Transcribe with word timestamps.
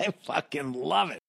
I 0.00 0.10
fucking 0.22 0.76
love 0.76 1.12
it. 1.12 1.20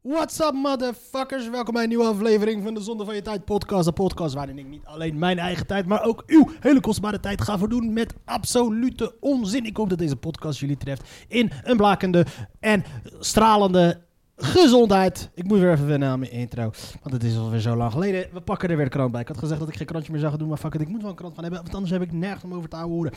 What's 0.00 0.40
up, 0.40 0.52
motherfuckers? 0.52 1.48
Welkom 1.48 1.74
bij 1.74 1.82
een 1.82 1.88
nieuwe 1.88 2.04
aflevering 2.04 2.62
van 2.62 2.74
de 2.74 2.80
Zonde 2.80 3.04
van 3.04 3.14
Je 3.14 3.22
Tijd 3.22 3.44
podcast. 3.44 3.86
Een 3.86 3.92
podcast 3.92 4.34
waarin 4.34 4.58
ik 4.58 4.66
niet 4.66 4.84
alleen 4.84 5.18
mijn 5.18 5.38
eigen 5.38 5.66
tijd, 5.66 5.86
maar 5.86 6.02
ook 6.02 6.22
uw 6.26 6.48
hele 6.60 6.80
kostbare 6.80 7.20
tijd 7.20 7.40
ga 7.40 7.58
verdoen 7.58 7.92
met 7.92 8.14
absolute 8.24 9.16
onzin. 9.20 9.66
Ik 9.66 9.76
hoop 9.76 9.88
dat 9.88 9.98
deze 9.98 10.16
podcast 10.16 10.60
jullie 10.60 10.76
treft 10.76 11.08
in 11.28 11.52
een 11.62 11.76
blakende 11.76 12.26
en 12.60 12.84
stralende 13.18 14.06
gezondheid. 14.36 15.30
Ik 15.34 15.44
moet 15.44 15.58
weer 15.58 15.72
even 15.72 15.86
wennen 15.86 16.08
aan 16.08 16.18
mijn 16.18 16.32
intro, 16.32 16.70
want 17.02 17.14
het 17.14 17.24
is 17.24 17.36
alweer 17.36 17.60
zo 17.60 17.76
lang 17.76 17.92
geleden. 17.92 18.28
We 18.32 18.40
pakken 18.40 18.68
er 18.68 18.76
weer 18.76 18.84
de 18.84 18.90
krant 18.90 19.12
bij. 19.12 19.20
Ik 19.20 19.28
had 19.28 19.38
gezegd 19.38 19.60
dat 19.60 19.68
ik 19.68 19.76
geen 19.76 19.86
krantje 19.86 20.10
meer 20.10 20.20
zou 20.20 20.30
gaan 20.30 20.40
doen, 20.40 20.48
maar 20.48 20.58
fuck 20.58 20.74
it, 20.74 20.80
ik 20.80 20.88
moet 20.88 21.00
wel 21.00 21.10
een 21.10 21.16
krant 21.16 21.34
van 21.34 21.42
hebben, 21.42 21.62
want 21.62 21.74
anders 21.74 21.92
heb 21.92 22.02
ik 22.02 22.12
nergens 22.12 22.44
om 22.44 22.54
over 22.54 22.68
te 22.68 22.76
houden. 22.76 23.12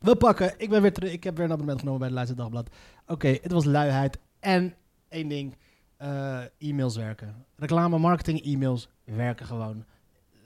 We 0.00 0.16
pakken, 0.16 0.54
ik 0.56 0.68
ben 0.68 0.82
weer 0.82 0.92
terug, 0.92 1.12
ik 1.12 1.24
heb 1.24 1.36
weer 1.36 1.44
een 1.44 1.50
abonnement 1.50 1.80
genomen 1.80 1.98
bij 1.98 2.08
het 2.08 2.16
Leidse 2.16 2.34
Dagblad. 2.34 2.70
Oké, 3.06 3.28
het 3.28 3.52
was 3.52 3.64
luiheid 3.64 4.18
en 4.40 4.74
één 5.08 5.28
ding, 5.28 5.56
eh, 5.96 6.38
e-mails 6.58 6.96
werken. 6.96 7.44
Reclame, 7.56 7.98
marketing, 7.98 8.44
e-mails 8.44 8.88
werken 9.04 9.46
gewoon. 9.46 9.84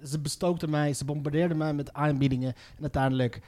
Ze 0.05 0.21
bestookten 0.21 0.71
mij, 0.71 0.93
ze 0.93 1.05
bombardeerden 1.05 1.57
mij 1.57 1.75
met 1.75 1.93
aanbiedingen. 1.93 2.55
En 2.77 2.83
uiteindelijk, 2.83 3.41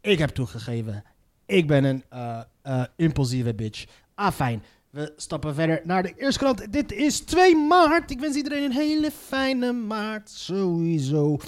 ik 0.00 0.18
heb 0.18 0.30
toegegeven, 0.30 1.04
ik 1.46 1.66
ben 1.66 1.84
een 1.84 2.04
eh, 2.08 2.40
eh, 2.62 2.84
impulsieve 2.96 3.54
bitch. 3.54 3.84
Ah, 4.14 4.32
fijn. 4.32 4.62
We 4.90 5.12
stappen 5.16 5.54
verder 5.54 5.80
naar 5.84 6.02
de 6.02 6.14
eerste 6.16 6.38
krant. 6.38 6.72
Dit 6.72 6.92
is 6.92 7.20
2 7.20 7.56
maart. 7.56 8.10
Ik 8.10 8.20
wens 8.20 8.36
iedereen 8.36 8.62
een 8.62 8.72
hele 8.72 9.10
fijne 9.10 9.72
maart. 9.72 10.30
Sowieso. 10.30 11.38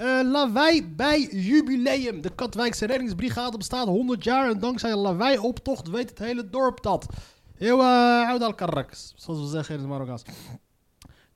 Eh 0.00 0.20
Lawaai 0.22 0.94
bij 0.96 1.28
jubileum. 1.32 2.20
De 2.20 2.34
Katwijkse 2.34 2.86
reddingsbrigade 2.86 3.56
bestaat 3.56 3.86
100 3.86 4.24
jaar. 4.24 4.50
En 4.50 4.58
dankzij 4.58 4.90
een 4.90 4.98
lawaai-optocht 4.98 5.88
weet 5.88 6.10
het 6.10 6.18
hele 6.18 6.48
dorp 6.50 6.82
dat. 6.82 7.06
Heel 7.54 7.78
uh, 7.78 8.28
oud 8.28 8.42
al 8.42 8.54
karraks, 8.54 9.12
zoals 9.16 9.40
we 9.40 9.46
zeggen 9.46 9.74
in 9.74 9.80
het 9.80 9.90
Marokkaans. 9.90 10.22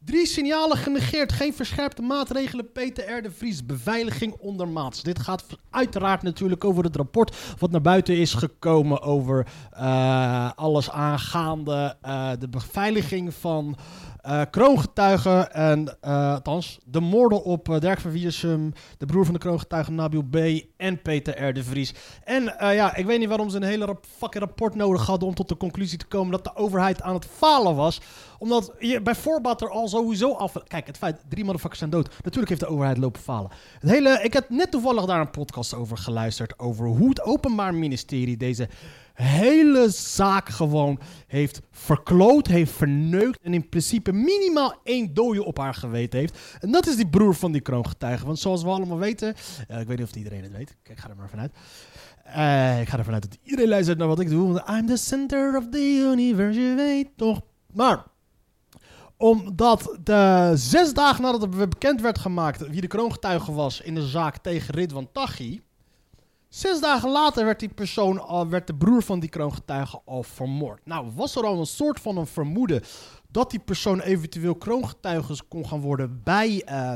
Drie 0.05 0.27
signalen 0.27 0.77
genegeerd. 0.77 1.33
Geen 1.33 1.55
verscherpte 1.55 2.03
maatregelen. 2.03 2.73
Peter 2.73 3.19
R. 3.19 3.23
de 3.23 3.31
Vries. 3.31 3.67
Beveiliging 3.67 4.35
ondermaats. 4.39 5.03
Dit 5.03 5.19
gaat 5.19 5.45
uiteraard 5.71 6.23
natuurlijk 6.23 6.65
over 6.65 6.85
het 6.85 6.97
rapport 6.97 7.37
wat 7.59 7.71
naar 7.71 7.81
buiten 7.81 8.17
is 8.17 8.35
gekomen 8.35 9.03
over 9.03 9.47
eh, 9.71 10.51
alles 10.55 10.91
aangaande 10.91 11.97
eh, 12.03 12.31
de 12.39 12.49
beveiliging 12.49 13.35
van 13.35 13.77
eh, 14.25 14.41
kroongetuigen 14.51 15.53
en 15.53 15.97
uh, 16.05 16.33
althans 16.33 16.79
de 16.85 17.01
moorden 17.01 17.45
op 17.45 17.69
uh, 17.69 17.79
Dirk 17.79 18.01
van 18.01 18.11
Wiersum, 18.11 18.73
de 18.99 19.07
broer 19.07 19.25
van 19.25 19.35
de 19.35 19.41
kroongetuige 19.41 19.93
Nabil 19.93 20.23
B. 20.23 20.37
en 20.77 21.03
Peter 21.03 21.49
R. 21.49 21.53
de 21.53 21.65
Vries. 21.65 21.95
En 22.25 22.43
ja, 22.59 22.97
ik 22.97 23.07
weet 23.07 23.19
niet 23.19 23.29
waarom 23.29 23.51
ze 23.51 23.57
een 23.57 23.63
hele 23.63 23.85
rap 23.85 24.05
fucking 24.17 24.45
rapport 24.45 24.75
nodig 24.75 25.07
hadden 25.07 25.29
om 25.29 25.35
tot 25.35 25.49
de 25.49 25.57
conclusie 25.57 25.99
te 25.99 26.07
komen 26.07 26.33
dat 26.33 26.45
de 26.45 26.57
overheid 26.57 27.03
aan 27.03 27.15
het 27.15 27.27
falen 27.27 27.75
was. 27.77 28.01
Omdat 28.39 28.73
je 28.79 29.03
bij 29.03 29.15
voorbaat 29.15 29.63
er 29.63 29.71
al 29.71 29.89
sowieso 29.89 30.33
af... 30.33 30.53
Kijk, 30.67 30.87
het 30.87 30.99
feit, 30.99 31.21
drie 31.29 31.45
motherfuckers 31.45 31.79
zijn 31.79 31.91
dood. 31.91 32.09
Natuurlijk 32.23 32.49
heeft 32.49 32.61
de 32.61 32.67
overheid 32.67 32.99
lopen 32.99 33.21
falen. 33.21 33.51
Het 33.79 33.91
hele, 33.91 34.21
ik 34.23 34.33
heb 34.33 34.51
net 34.51 34.71
toevallig 34.71 35.05
daar 35.05 35.21
een 35.21 35.31
podcast 35.31 35.75
over 35.75 35.97
geluisterd, 35.97 36.59
over 36.59 36.87
hoe 36.87 37.09
het 37.09 37.23
Openbaar 37.23 37.75
Ministerie 37.75 38.37
deze 38.37 38.69
hele 39.15 39.91
zaak 39.91 40.49
gewoon 40.49 40.99
heeft 41.27 41.61
verkloot, 41.71 42.47
heeft 42.47 42.73
verneukt 42.73 43.39
en 43.43 43.55
in 43.55 43.69
principe 43.69 44.13
minimaal 44.13 44.75
één 44.85 45.15
dode 45.15 45.45
op 45.45 45.59
haar 45.59 45.75
geweten 45.75 46.19
heeft. 46.19 46.39
En 46.61 46.71
dat 46.71 46.87
is 46.87 46.97
die 46.97 47.09
broer 47.09 47.35
van 47.35 47.53
die 47.53 47.61
kroongetuige. 47.61 48.27
Want 48.27 48.39
zoals 48.39 48.63
we 48.63 48.69
allemaal 48.69 48.99
weten, 48.99 49.35
uh, 49.71 49.81
ik 49.81 49.87
weet 49.87 49.99
niet 49.99 50.07
of 50.07 50.15
iedereen 50.15 50.43
het 50.43 50.53
weet, 50.53 50.77
ik 50.83 50.99
ga 50.99 51.09
er 51.09 51.17
maar 51.17 51.29
vanuit. 51.29 51.53
Uh, 52.27 52.81
ik 52.81 52.89
ga 52.89 52.99
ervan 52.99 53.13
uit 53.15 53.23
dat 53.23 53.39
iedereen 53.43 53.69
luistert 53.69 53.99
naar 53.99 54.09
wat 54.09 54.21
ik 54.21 54.29
doe, 54.29 54.53
want 54.53 54.69
I'm 54.69 54.87
the 54.87 54.97
center 54.97 55.57
of 55.57 55.69
the 55.71 56.09
universe, 56.13 56.61
je 56.61 56.75
weet 56.75 57.09
toch. 57.17 57.41
Maar 57.73 58.05
omdat 59.17 59.99
de 60.05 60.53
zes 60.55 60.95
dagen 60.95 61.23
nadat 61.23 61.41
het 61.41 61.69
bekend 61.69 62.01
werd 62.01 62.19
gemaakt 62.19 62.69
wie 62.69 62.81
de 62.81 62.87
kroongetuige 62.87 63.53
was 63.53 63.81
in 63.81 63.95
de 63.95 64.07
zaak 64.07 64.37
tegen 64.37 64.75
Ridwan 64.75 65.09
Taghi, 65.13 65.61
Zes 66.55 66.81
dagen 66.81 67.11
later 67.11 67.45
werd 67.45 67.61
die 67.61 67.69
persoon 67.69 68.21
al, 68.21 68.49
werd 68.49 68.67
de 68.67 68.75
broer 68.75 69.03
van 69.03 69.21
die 69.21 69.29
kroongetuige 69.29 70.01
al 70.05 70.23
vermoord. 70.23 70.81
Nou, 70.85 71.11
was 71.15 71.37
er 71.37 71.45
al 71.45 71.59
een 71.59 71.67
soort 71.67 72.01
van 72.01 72.17
een 72.17 72.27
vermoeden 72.27 72.83
dat 73.29 73.51
die 73.51 73.61
persoon 73.61 74.01
eventueel 74.01 74.55
kroongetuige 74.55 75.43
kon 75.49 75.67
gaan 75.67 75.81
worden 75.81 76.21
bij, 76.25 76.67
uh, 76.69 76.93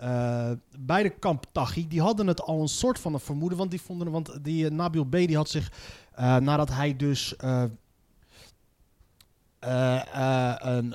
uh, 0.00 0.50
bij 0.78 1.02
de 1.02 1.10
kamp 1.10 1.44
Taghi. 1.52 1.88
Die 1.88 2.00
hadden 2.00 2.26
het 2.26 2.42
al 2.42 2.60
een 2.60 2.68
soort 2.68 2.98
van 2.98 3.14
een 3.14 3.20
vermoeden, 3.20 3.58
want 3.58 3.70
die 3.70 3.80
vonden, 3.80 4.10
want 4.10 4.44
die 4.44 4.64
uh, 4.64 4.70
Nabil 4.70 5.04
B. 5.04 5.12
die 5.12 5.36
had 5.36 5.48
zich 5.48 5.72
nadat 6.40 6.70
hij 6.70 6.96
dus 6.96 7.34
een, 9.60 10.94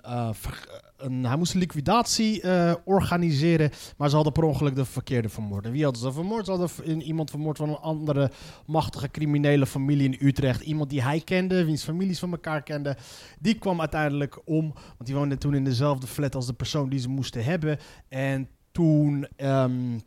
een, 0.97 1.25
hij 1.25 1.37
moest 1.37 1.53
een 1.53 1.59
liquidatie 1.59 2.43
organiseren, 2.85 3.71
maar 3.97 4.09
ze 4.09 4.15
hadden 4.15 4.33
per 4.33 4.43
ongeluk 4.43 4.75
de 4.75 4.85
verkeerde 4.85 5.29
vermoord. 5.29 5.65
En 5.65 5.71
wie 5.71 5.83
hadden 5.83 6.01
ze 6.01 6.11
vermoord? 6.11 6.45
Ze 6.45 6.51
hadden 6.51 7.01
iemand 7.01 7.29
vermoord 7.29 7.57
van 7.57 7.69
een 7.69 7.75
andere 7.75 8.31
machtige 8.65 9.11
criminele 9.11 9.65
familie 9.65 10.11
in 10.11 10.27
Utrecht. 10.27 10.61
Iemand 10.61 10.89
die 10.89 11.01
hij 11.01 11.19
kende, 11.19 11.65
wiens 11.65 11.83
families 11.83 12.19
van 12.19 12.31
elkaar 12.31 12.63
kenden. 12.63 12.95
Die 13.39 13.57
kwam 13.57 13.79
uiteindelijk 13.79 14.41
om, 14.45 14.73
want 14.73 15.05
die 15.05 15.15
woonde 15.15 15.37
toen 15.37 15.55
in 15.55 15.63
dezelfde 15.63 16.07
flat 16.07 16.35
als 16.35 16.45
de 16.45 16.53
persoon 16.53 16.89
die 16.89 16.99
ze 16.99 17.09
moesten 17.09 17.43
hebben. 17.43 17.77
En 18.09 18.49
toen... 18.71 19.27
Um, 19.37 20.01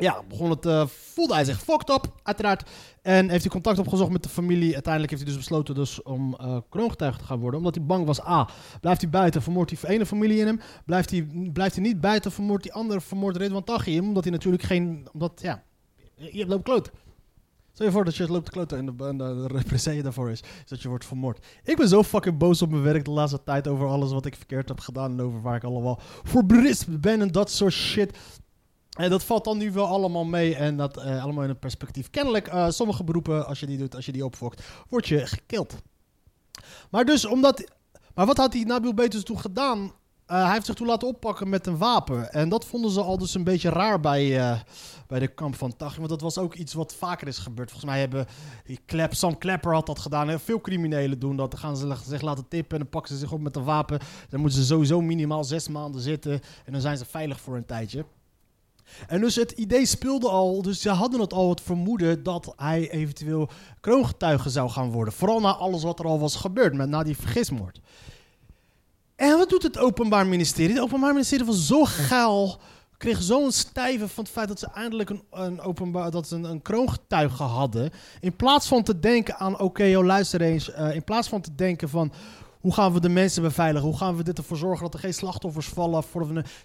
ja, 0.00 0.22
begon 0.28 0.50
het, 0.50 0.66
uh, 0.66 0.86
voelde 0.86 1.34
hij 1.34 1.44
zich 1.44 1.62
fucked 1.62 1.90
up, 1.90 2.12
uiteraard. 2.22 2.70
En 3.02 3.28
heeft 3.28 3.42
hij 3.42 3.52
contact 3.52 3.78
opgezocht 3.78 4.10
met 4.10 4.22
de 4.22 4.28
familie. 4.28 4.74
Uiteindelijk 4.74 5.12
heeft 5.12 5.24
hij 5.24 5.32
dus 5.32 5.42
besloten 5.42 5.74
dus 5.74 6.02
om 6.02 6.36
uh, 6.40 6.58
kroongetuige 6.68 7.18
te 7.18 7.24
gaan 7.24 7.38
worden. 7.38 7.58
Omdat 7.58 7.74
hij 7.74 7.84
bang 7.84 8.06
was, 8.06 8.26
A, 8.26 8.48
blijft 8.80 9.00
hij 9.00 9.10
buiten, 9.10 9.42
vermoordt 9.42 9.70
die 9.70 9.88
ene 9.88 10.06
familie 10.06 10.38
in 10.38 10.46
hem. 10.46 10.60
Blijft 10.86 11.10
hij, 11.10 11.26
blijft 11.52 11.74
hij 11.74 11.84
niet 11.84 12.00
buiten, 12.00 12.32
vermoordt 12.32 12.62
die 12.62 12.72
andere, 12.72 13.00
vermoordt 13.00 13.36
Ridwan 13.36 13.64
Taghi 13.64 13.94
hem. 13.94 14.08
Omdat 14.08 14.22
hij 14.22 14.32
natuurlijk 14.32 14.62
geen, 14.62 15.08
omdat, 15.12 15.40
ja, 15.42 15.62
je 16.14 16.46
loopt 16.46 16.64
kloot. 16.64 16.90
Stel 17.72 17.86
je 17.86 17.92
voor 17.92 18.04
dat 18.04 18.16
je 18.16 18.28
loopt 18.28 18.44
te 18.44 18.50
kloten 18.50 18.78
en 18.78 18.86
de, 18.86 19.04
en 19.04 19.18
de 19.18 19.46
repressie 19.46 20.02
daarvoor 20.02 20.30
is, 20.30 20.40
is 20.40 20.68
dat 20.68 20.82
je 20.82 20.88
wordt 20.88 21.04
vermoord. 21.04 21.46
Ik 21.64 21.76
ben 21.76 21.88
zo 21.88 22.02
fucking 22.02 22.38
boos 22.38 22.62
op 22.62 22.70
mijn 22.70 22.82
werk 22.82 23.04
de 23.04 23.10
laatste 23.10 23.42
tijd 23.44 23.68
over 23.68 23.86
alles 23.86 24.12
wat 24.12 24.26
ik 24.26 24.34
verkeerd 24.34 24.68
heb 24.68 24.80
gedaan 24.80 25.10
en 25.10 25.20
over 25.20 25.42
waar 25.42 25.56
ik 25.56 25.64
allemaal 25.64 26.00
voor 26.22 26.44
ben 27.00 27.20
en 27.20 27.28
dat 27.28 27.50
soort 27.50 27.72
shit. 27.72 28.18
En 28.94 29.10
dat 29.10 29.24
valt 29.24 29.44
dan 29.44 29.58
nu 29.58 29.72
wel 29.72 29.86
allemaal 29.86 30.24
mee 30.24 30.54
en 30.54 30.76
dat 30.76 30.96
uh, 30.96 31.22
allemaal 31.22 31.44
in 31.44 31.50
een 31.50 31.58
perspectief. 31.58 32.10
Kennelijk, 32.10 32.52
uh, 32.52 32.70
sommige 32.70 33.04
beroepen, 33.04 33.46
als 33.46 33.60
je 33.60 33.66
die 33.66 33.78
doet, 33.78 33.94
als 33.94 34.06
je 34.06 34.12
die 34.12 34.24
opfokt, 34.24 34.62
word 34.88 35.08
je 35.08 35.26
gekild. 35.26 35.74
Maar 36.90 37.04
dus, 37.04 37.24
omdat... 37.24 37.72
Maar 38.14 38.26
wat 38.26 38.36
had 38.36 38.52
die 38.52 38.66
Nabil 38.66 38.94
Betus 38.94 39.22
toen 39.22 39.40
gedaan? 39.40 39.92
Hij 40.26 40.52
heeft 40.52 40.66
zich 40.66 40.74
toen 40.74 40.86
laten 40.86 41.08
oppakken 41.08 41.48
met 41.48 41.66
een 41.66 41.78
wapen. 41.78 42.32
En 42.32 42.48
dat 42.48 42.64
vonden 42.64 42.90
ze 42.90 43.00
al 43.00 43.18
dus 43.18 43.34
een 43.34 43.44
beetje 43.44 43.68
raar 43.68 44.00
bij, 44.00 44.62
bij 45.06 45.18
de 45.18 45.28
kamp 45.28 45.56
van 45.56 45.76
Taghi. 45.76 45.96
Want 45.96 46.08
dat 46.08 46.20
was 46.20 46.38
ook 46.38 46.54
iets 46.54 46.72
wat 46.72 46.94
vaker 46.94 47.28
is 47.28 47.38
gebeurd. 47.38 47.70
Volgens 47.70 47.90
mij 47.90 48.00
hebben... 48.00 48.26
Klep, 48.86 49.14
Sam 49.14 49.38
Klepper 49.38 49.74
had 49.74 49.86
dat 49.86 49.98
gedaan. 49.98 50.28
Heel 50.28 50.38
veel 50.38 50.60
criminelen 50.60 51.18
doen 51.18 51.36
dat. 51.36 51.50
Dan 51.50 51.60
gaan 51.60 51.76
ze 51.76 51.94
zich 52.06 52.20
laten 52.20 52.48
tippen 52.48 52.76
en 52.76 52.82
dan 52.82 52.88
pakken 52.88 53.12
ze 53.12 53.18
zich 53.18 53.32
op 53.32 53.40
met 53.40 53.56
een 53.56 53.64
wapen. 53.64 53.98
Dan 54.28 54.40
moeten 54.40 54.58
ze 54.58 54.66
sowieso 54.66 55.00
minimaal 55.00 55.44
zes 55.44 55.68
maanden 55.68 56.00
zitten. 56.00 56.40
En 56.64 56.72
dan 56.72 56.80
zijn 56.80 56.98
ze 56.98 57.04
veilig 57.04 57.40
voor 57.40 57.56
een 57.56 57.66
tijdje. 57.66 58.04
En 59.06 59.20
dus 59.20 59.34
het 59.34 59.50
idee 59.50 59.86
speelde 59.86 60.28
al, 60.28 60.62
dus 60.62 60.80
ze 60.80 60.90
hadden 60.90 61.20
het 61.20 61.32
al 61.32 61.48
het 61.48 61.60
vermoeden 61.60 62.22
dat 62.22 62.52
hij 62.56 62.90
eventueel 62.90 63.50
kroongetuige 63.80 64.50
zou 64.50 64.70
gaan 64.70 64.90
worden. 64.90 65.14
Vooral 65.14 65.40
na 65.40 65.54
alles 65.54 65.82
wat 65.82 65.98
er 65.98 66.06
al 66.06 66.18
was 66.20 66.36
gebeurd, 66.36 66.74
met 66.74 66.88
na 66.88 67.02
die 67.02 67.16
vergismoord. 67.16 67.80
En 69.16 69.38
wat 69.38 69.48
doet 69.48 69.62
het 69.62 69.78
Openbaar 69.78 70.26
Ministerie? 70.26 70.74
Het 70.74 70.82
Openbaar 70.82 71.12
Ministerie 71.12 71.46
was 71.46 71.66
zo 71.66 71.84
geil, 71.84 72.60
kreeg 72.96 73.22
zo'n 73.22 73.52
stijve 73.52 74.08
van 74.08 74.24
het 74.24 74.32
feit 74.32 74.48
dat 74.48 74.58
ze 74.58 74.66
eindelijk 74.66 75.10
een, 75.10 75.22
een, 75.30 75.60
openbaar, 75.60 76.10
dat 76.10 76.28
ze 76.28 76.34
een, 76.34 76.44
een 76.44 76.62
kroongetuige 76.62 77.42
hadden. 77.42 77.90
In 78.20 78.36
plaats 78.36 78.66
van 78.66 78.82
te 78.82 78.98
denken 78.98 79.36
aan, 79.36 79.52
oké, 79.52 79.62
okay, 79.62 79.90
joh, 79.90 80.04
luister 80.04 80.40
eens. 80.40 80.70
Uh, 80.70 80.94
in 80.94 81.04
plaats 81.04 81.28
van 81.28 81.40
te 81.40 81.54
denken 81.54 81.88
van, 81.88 82.12
hoe 82.64 82.74
gaan 82.74 82.92
we 82.92 83.00
de 83.00 83.08
mensen 83.08 83.42
beveiligen? 83.42 83.88
Hoe 83.88 83.96
gaan 83.96 84.16
we 84.16 84.22
dit 84.22 84.38
ervoor 84.38 84.56
zorgen 84.56 84.82
dat 84.84 84.94
er 84.94 85.00
geen 85.00 85.14
slachtoffers 85.14 85.66
vallen? 85.66 86.04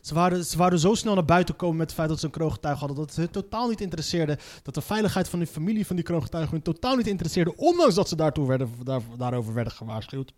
Ze, 0.01 0.13
waren, 0.13 0.45
ze 0.45 0.57
waren 0.57 0.79
zo 0.79 0.93
snel 0.93 1.13
naar 1.13 1.25
buiten 1.25 1.55
komen 1.55 1.77
met 1.77 1.85
het 1.85 1.95
feit 1.95 2.09
dat 2.09 2.19
ze 2.19 2.25
een 2.25 2.31
kroongetuige 2.31 2.79
hadden. 2.79 2.97
Dat 2.97 3.05
het 3.05 3.15
hun 3.15 3.29
totaal 3.29 3.69
niet 3.69 3.81
interesseerde. 3.81 4.37
Dat 4.63 4.73
de 4.73 4.81
veiligheid 4.81 5.29
van 5.29 5.39
de 5.39 5.47
familie 5.47 5.85
van 5.85 5.95
die 5.95 6.05
kroongetuigen 6.05 6.51
hun 6.51 6.61
totaal 6.61 6.95
niet 6.95 7.07
interesseerde. 7.07 7.55
Ondanks 7.55 7.95
dat 7.95 8.09
ze 8.09 8.15
daartoe 8.15 8.47
werden, 8.47 8.69
daar, 8.83 9.01
daarover 9.17 9.53
werden 9.53 9.73
gewaarschuwd. 9.73 10.33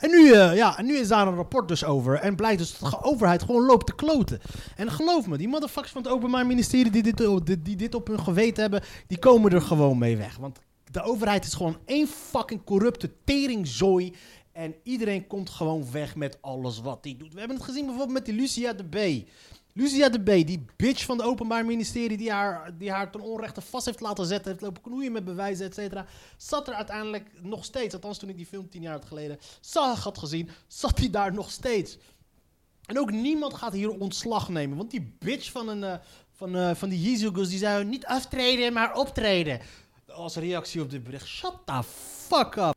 En 0.00 0.10
nu, 0.10 0.32
eh, 0.32 0.56
ja, 0.56 0.78
en 0.78 0.86
nu 0.86 0.96
is 0.96 1.08
daar 1.08 1.26
een 1.26 1.34
rapport 1.34 1.68
dus 1.68 1.84
over. 1.84 2.14
En 2.14 2.36
blijkt 2.36 2.58
dus 2.58 2.78
dat 2.78 2.90
de 2.90 3.02
overheid 3.02 3.42
gewoon 3.42 3.66
loopt 3.66 3.86
te 3.86 3.94
kloten. 3.94 4.40
En 4.76 4.90
geloof 4.90 5.26
me, 5.26 5.36
die 5.38 5.48
motherfuckers 5.48 5.92
van 5.92 6.02
het 6.02 6.10
Openbaar 6.10 6.46
Ministerie 6.46 6.90
die 6.90 7.02
dit, 7.02 7.46
die, 7.46 7.62
die 7.62 7.76
dit 7.76 7.94
op 7.94 8.06
hun 8.06 8.20
geweten 8.20 8.62
hebben, 8.62 8.82
die 9.06 9.18
komen 9.18 9.52
er 9.52 9.62
gewoon 9.62 9.98
mee 9.98 10.16
weg. 10.16 10.36
Want 10.36 10.58
de 10.90 11.02
overheid 11.02 11.44
is 11.44 11.54
gewoon 11.54 11.78
één 11.84 12.06
fucking 12.06 12.64
corrupte 12.64 13.10
teringzooi. 13.24 14.14
En 14.52 14.74
iedereen 14.82 15.26
komt 15.26 15.50
gewoon 15.50 15.90
weg 15.92 16.16
met 16.16 16.38
alles 16.40 16.80
wat 16.80 16.98
hij 17.02 17.16
doet. 17.18 17.32
We 17.32 17.38
hebben 17.38 17.56
het 17.56 17.66
gezien 17.66 17.86
bijvoorbeeld 17.86 18.18
met 18.18 18.26
die 18.26 18.34
Lucia 18.34 18.72
de 18.72 18.84
B. 18.84 19.28
Lucia 19.72 20.08
de 20.08 20.20
B, 20.20 20.46
die 20.46 20.64
bitch 20.76 21.04
van 21.04 21.18
het 21.18 21.26
Openbaar 21.26 21.64
Ministerie 21.64 22.16
die 22.16 22.30
haar, 22.30 22.78
die 22.78 22.90
haar 22.90 23.10
ten 23.10 23.20
onrechte 23.20 23.60
vast 23.60 23.86
heeft 23.86 24.00
laten 24.00 24.26
zetten, 24.26 24.50
heeft 24.50 24.62
lopen 24.62 24.82
knoeien 24.82 25.12
met 25.12 25.24
bewijzen, 25.24 25.66
et 25.66 25.74
cetera, 25.74 26.06
zat 26.36 26.68
er 26.68 26.74
uiteindelijk 26.74 27.30
nog 27.42 27.64
steeds. 27.64 27.94
Althans, 27.94 28.18
toen 28.18 28.28
ik 28.28 28.36
die 28.36 28.46
film 28.46 28.68
tien 28.68 28.82
jaar 28.82 29.02
geleden 29.02 29.38
zag 29.60 30.04
had 30.04 30.18
gezien, 30.18 30.50
zat 30.66 30.98
hij 30.98 31.10
daar 31.10 31.32
nog 31.34 31.50
steeds. 31.50 31.98
En 32.86 32.98
ook 32.98 33.10
niemand 33.10 33.54
gaat 33.54 33.72
hier 33.72 33.90
ontslag 33.90 34.48
nemen, 34.48 34.76
want 34.76 34.90
die 34.90 35.14
bitch 35.18 35.50
van, 35.50 35.68
een, 35.68 35.82
uh, 35.82 35.94
van, 36.30 36.56
uh, 36.56 36.74
van 36.74 36.88
die 36.88 37.10
Jezus 37.10 37.48
die 37.48 37.58
zei 37.58 37.84
niet 37.84 38.06
aftreden, 38.06 38.72
maar 38.72 38.94
optreden. 38.94 39.60
Als 40.06 40.36
reactie 40.36 40.82
op 40.82 40.90
dit 40.90 41.04
bericht, 41.04 41.26
shut 41.26 41.54
the 41.64 41.82
fuck 42.28 42.56
up 42.56 42.74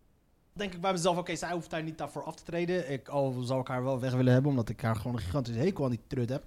denk 0.54 0.74
ik 0.74 0.82
bij 0.82 0.92
mezelf, 0.92 1.18
oké, 1.18 1.36
zij 1.36 1.52
hoeft 1.52 1.70
daar 1.70 1.84
niet 1.84 1.98
daarvoor 1.98 2.24
af 2.24 2.36
te 2.36 2.44
treden. 2.44 2.92
Ik, 2.92 3.08
al 3.08 3.42
zou 3.42 3.62
ik 3.62 3.68
haar 3.68 3.84
wel 3.84 4.00
weg 4.00 4.14
willen 4.14 4.34
hebben, 4.34 4.52
omdat 4.52 4.70
ik 4.70 4.82
haar 4.82 4.96
gewoon 4.96 5.14
een 5.14 5.22
gigantische 5.22 5.60
hekel 5.60 5.84
aan 5.84 5.90
die 5.90 6.04
trut 6.08 6.30
heb. 6.30 6.44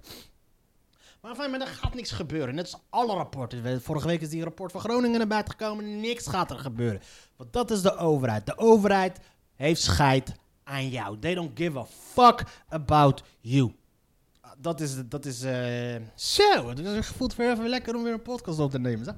Maar 1.21 1.49
maar 1.49 1.61
er 1.61 1.67
gaat 1.67 1.93
niks 1.93 2.11
gebeuren. 2.11 2.55
Net 2.55 2.73
als 2.73 2.81
alle 2.89 3.13
rapporten. 3.13 3.81
Vorige 3.81 4.07
week 4.07 4.21
is 4.21 4.29
die 4.29 4.43
rapport 4.43 4.71
van 4.71 4.81
Groningen 4.81 5.17
naar 5.17 5.27
buiten 5.27 5.53
gekomen. 5.57 5.99
Niks 5.99 6.27
gaat 6.27 6.51
er 6.51 6.59
gebeuren. 6.59 7.01
Want 7.35 7.53
dat 7.53 7.71
is 7.71 7.81
de 7.81 7.95
overheid. 7.95 8.45
De 8.45 8.57
overheid 8.57 9.19
heeft 9.55 9.81
scheid 9.81 10.35
aan 10.63 10.89
jou. 10.89 11.19
They 11.19 11.33
don't 11.33 11.59
give 11.59 11.79
a 11.79 11.85
fuck 11.85 12.43
about 12.69 13.23
you. 13.39 13.75
Dat 14.57 14.81
is, 14.81 14.95
dat 15.05 15.25
is, 15.25 15.43
uh... 15.43 15.95
zo. 16.15 16.69
Het 16.69 17.05
voelt 17.05 17.35
weer 17.35 17.51
even 17.51 17.69
lekker 17.69 17.95
om 17.95 18.03
weer 18.03 18.13
een 18.13 18.21
podcast 18.21 18.59
op 18.59 18.71
te 18.71 18.79
nemen. 18.79 19.05
Zo. 19.05 19.11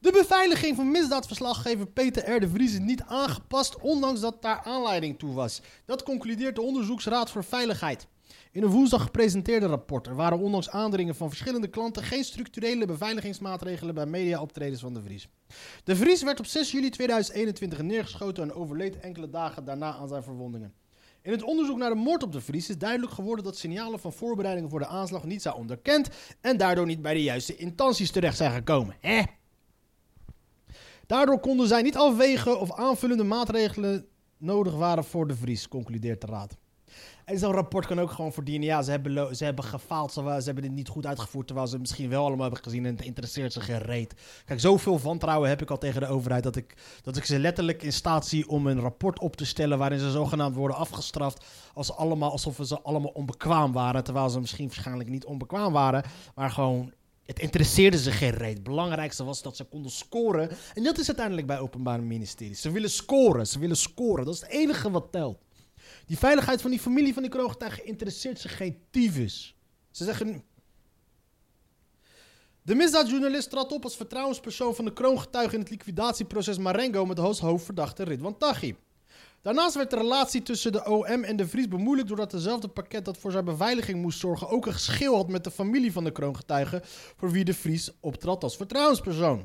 De 0.00 0.12
beveiliging 0.12 0.76
van 0.76 0.90
misdaadverslaggever 0.90 1.86
Peter 1.86 2.34
R. 2.34 2.40
de 2.40 2.48
Vries 2.48 2.72
is 2.72 2.78
niet 2.78 3.02
aangepast, 3.02 3.80
ondanks 3.80 4.20
dat 4.20 4.42
daar 4.42 4.60
aanleiding 4.64 5.18
toe 5.18 5.34
was. 5.34 5.60
Dat 5.84 6.02
concludeert 6.02 6.54
de 6.54 6.62
Onderzoeksraad 6.62 7.30
voor 7.30 7.44
Veiligheid. 7.44 8.06
In 8.52 8.62
een 8.62 8.68
woensdag 8.68 9.02
gepresenteerde 9.02 9.66
rapport 9.66 10.06
er 10.06 10.14
waren 10.14 10.38
ondanks 10.38 10.70
aandringen 10.70 11.14
van 11.14 11.28
verschillende 11.28 11.68
klanten 11.68 12.02
geen 12.02 12.24
structurele 12.24 12.86
beveiligingsmaatregelen 12.86 13.94
bij 13.94 14.06
mediaoptredens 14.06 14.80
van 14.80 14.94
de 14.94 15.02
Vries. 15.02 15.28
De 15.84 15.96
Vries 15.96 16.22
werd 16.22 16.38
op 16.38 16.46
6 16.46 16.70
juli 16.70 16.90
2021 16.90 17.82
neergeschoten 17.82 18.42
en 18.42 18.52
overleed 18.52 18.98
enkele 18.98 19.30
dagen 19.30 19.64
daarna 19.64 19.94
aan 19.94 20.08
zijn 20.08 20.22
verwondingen. 20.22 20.74
In 21.22 21.32
het 21.32 21.42
onderzoek 21.42 21.78
naar 21.78 21.90
de 21.90 21.96
moord 21.96 22.22
op 22.22 22.32
de 22.32 22.40
Vries 22.40 22.68
is 22.68 22.78
duidelijk 22.78 23.12
geworden 23.12 23.44
dat 23.44 23.56
signalen 23.56 24.00
van 24.00 24.12
voorbereidingen 24.12 24.70
voor 24.70 24.78
de 24.78 24.86
aanslag 24.86 25.24
niet 25.24 25.42
zijn 25.42 25.54
onderkend 25.54 26.08
en 26.40 26.56
daardoor 26.56 26.86
niet 26.86 27.02
bij 27.02 27.14
de 27.14 27.22
juiste 27.22 27.56
instanties 27.56 28.10
terecht 28.10 28.36
zijn 28.36 28.52
gekomen. 28.52 28.96
Hè? 29.00 29.22
Daardoor 31.08 31.40
konden 31.40 31.68
zij 31.68 31.82
niet 31.82 31.96
afwegen 31.96 32.60
of 32.60 32.72
aanvullende 32.72 33.24
maatregelen 33.24 34.06
nodig 34.36 34.74
waren 34.74 35.04
voor 35.04 35.26
de 35.26 35.36
Vries, 35.36 35.68
concludeert 35.68 36.20
de 36.20 36.26
raad. 36.26 36.56
En 37.24 37.38
zo'n 37.38 37.52
rapport 37.52 37.86
kan 37.86 38.00
ook 38.00 38.10
gewoon 38.10 38.32
verdienen. 38.32 38.68
Ja, 38.68 38.82
ze 38.82 38.90
hebben, 38.90 39.36
ze 39.36 39.44
hebben 39.44 39.64
gefaald, 39.64 40.12
ze, 40.12 40.20
ze 40.20 40.44
hebben 40.44 40.62
dit 40.62 40.72
niet 40.72 40.88
goed 40.88 41.06
uitgevoerd, 41.06 41.46
terwijl 41.46 41.68
ze 41.68 41.78
misschien 41.78 42.08
wel 42.08 42.24
allemaal 42.24 42.44
hebben 42.44 42.62
gezien 42.62 42.86
en 42.86 42.96
het 42.96 43.04
interesseert 43.04 43.52
ze 43.52 43.60
geen 43.60 43.78
reet. 43.78 44.14
Kijk, 44.44 44.60
zoveel 44.60 45.00
wantrouwen 45.00 45.48
heb 45.48 45.62
ik 45.62 45.70
al 45.70 45.78
tegen 45.78 46.00
de 46.00 46.06
overheid 46.06 46.42
dat 46.42 46.56
ik, 46.56 46.76
dat 47.02 47.16
ik 47.16 47.24
ze 47.24 47.38
letterlijk 47.38 47.82
in 47.82 47.92
staat 47.92 48.26
zie 48.26 48.48
om 48.48 48.66
een 48.66 48.80
rapport 48.80 49.18
op 49.18 49.36
te 49.36 49.46
stellen 49.46 49.78
waarin 49.78 49.98
ze 49.98 50.10
zogenaamd 50.10 50.56
worden 50.56 50.76
afgestraft 50.76 51.44
als 51.74 51.96
allemaal, 51.96 52.30
alsof 52.30 52.58
ze 52.62 52.80
allemaal 52.80 53.12
onbekwaam 53.14 53.72
waren, 53.72 54.04
terwijl 54.04 54.28
ze 54.28 54.40
misschien 54.40 54.66
waarschijnlijk 54.66 55.08
niet 55.08 55.24
onbekwaam 55.24 55.72
waren, 55.72 56.04
maar 56.34 56.50
gewoon 56.50 56.92
het 57.28 57.38
interesseerde 57.38 57.98
ze 57.98 58.12
geen 58.12 58.30
reet. 58.30 58.54
Het 58.54 58.62
belangrijkste 58.62 59.24
was 59.24 59.42
dat 59.42 59.56
ze 59.56 59.64
konden 59.64 59.90
scoren. 59.90 60.50
En 60.74 60.82
dat 60.82 60.98
is 60.98 61.06
uiteindelijk 61.06 61.46
bij 61.46 61.58
openbare 61.58 62.02
ministeries. 62.02 62.60
Ze 62.60 62.70
willen 62.70 62.90
scoren, 62.90 63.46
ze 63.46 63.58
willen 63.58 63.76
scoren. 63.76 64.24
Dat 64.24 64.34
is 64.34 64.40
het 64.40 64.50
enige 64.50 64.90
wat 64.90 65.12
telt. 65.12 65.38
Die 66.06 66.18
veiligheid 66.18 66.60
van 66.60 66.70
die 66.70 66.80
familie 66.80 67.12
van 67.12 67.22
die 67.22 67.30
kroongetuigen 67.30 67.86
interesseert 67.86 68.40
ze 68.40 68.48
geen 68.48 68.78
tyfus. 68.90 69.56
Ze 69.90 70.04
zeggen... 70.04 70.44
De 72.62 72.74
misdaadjournalist 72.74 73.50
trad 73.50 73.72
op 73.72 73.84
als 73.84 73.96
vertrouwenspersoon 73.96 74.74
van 74.74 74.84
de 74.84 74.92
kroongetuigen 74.92 75.54
in 75.54 75.60
het 75.60 75.70
liquidatieproces 75.70 76.58
Marengo 76.58 77.06
met 77.06 77.18
als 77.18 77.40
hoofdverdachte 77.40 78.04
Ridwan 78.04 78.38
Taghi. 78.38 78.74
Daarnaast 79.42 79.74
werd 79.74 79.90
de 79.90 79.96
relatie 79.96 80.42
tussen 80.42 80.72
de 80.72 80.84
OM 80.84 81.24
en 81.24 81.36
de 81.36 81.48
Vries 81.48 81.68
bemoeilijkt 81.68 82.08
doordat 82.08 82.30
dezelfde 82.30 82.68
pakket 82.68 83.04
dat 83.04 83.18
voor 83.18 83.30
zijn 83.30 83.44
beveiliging 83.44 84.02
moest 84.02 84.18
zorgen 84.18 84.48
ook 84.48 84.66
een 84.66 84.72
geschil 84.72 85.16
had 85.16 85.28
met 85.28 85.44
de 85.44 85.50
familie 85.50 85.92
van 85.92 86.04
de 86.04 86.12
kroongetuige 86.12 86.80
voor 87.16 87.30
wie 87.30 87.44
de 87.44 87.54
Vries 87.54 87.90
optrad 88.00 88.42
als 88.42 88.56
vertrouwenspersoon. 88.56 89.44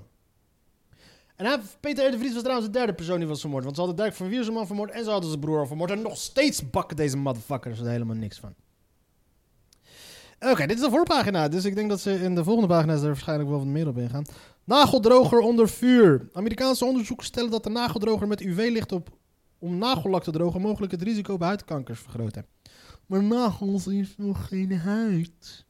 En 1.36 1.62
Peter 1.80 2.12
de 2.12 2.18
Vries 2.18 2.34
was 2.34 2.42
trouwens 2.42 2.68
de 2.68 2.78
derde 2.78 2.94
persoon 2.94 3.20
die 3.20 3.28
was 3.28 3.42
vermoord. 3.42 3.64
Want 3.64 3.76
ze 3.76 3.82
hadden 3.82 4.04
Dirk 4.04 4.16
van 4.16 4.28
Wiersman 4.28 4.68
vermoord 4.68 4.92
en 4.92 5.04
ze 5.04 5.10
hadden 5.10 5.30
zijn 5.30 5.42
broer 5.42 5.60
al 5.60 5.68
vermoord. 5.68 5.92
En 5.92 6.02
nog 6.02 6.18
steeds 6.18 6.70
bakken 6.70 6.98
deze 6.98 7.18
motherfuckers 7.18 7.80
er 7.80 7.88
helemaal 7.88 8.16
niks 8.16 8.40
van. 8.40 8.54
Oké, 10.40 10.68
dit 10.68 10.78
is 10.78 10.84
de 10.84 10.90
voorpagina. 10.90 11.48
Dus 11.48 11.66
ik 11.66 11.76
denk 11.76 11.90
dat 11.90 12.00
ze 12.00 12.14
in 12.14 12.36
de 12.36 12.44
volgende 12.44 12.70
pagina's 12.70 13.02
er 13.02 13.08
waarschijnlijk 13.08 13.50
wel 13.50 13.58
wat 13.58 13.68
meer 13.68 13.88
op 13.88 13.98
ingaan. 13.98 14.26
Nageldroger 14.64 15.40
onder 15.40 15.70
vuur. 15.70 16.30
Amerikaanse 16.34 16.86
onderzoeken 16.86 17.26
stellen 17.26 17.52
dat 17.52 17.64
de 17.64 17.70
nageldroger 17.70 18.28
met 18.28 18.42
UV-licht 18.42 18.92
op 18.92 19.10
om 19.64 19.78
nagellak 19.78 20.24
te 20.24 20.32
drogen 20.32 20.62
mogelijk 20.62 20.92
het 20.92 21.02
risico 21.02 21.34
op 21.34 21.42
huidkankers 21.42 22.00
vergroten. 22.00 22.46
Maar 23.06 23.24
nagels 23.24 23.88
is 23.88 24.16
nog 24.18 24.48
geen 24.48 24.78
huid. 24.78 25.66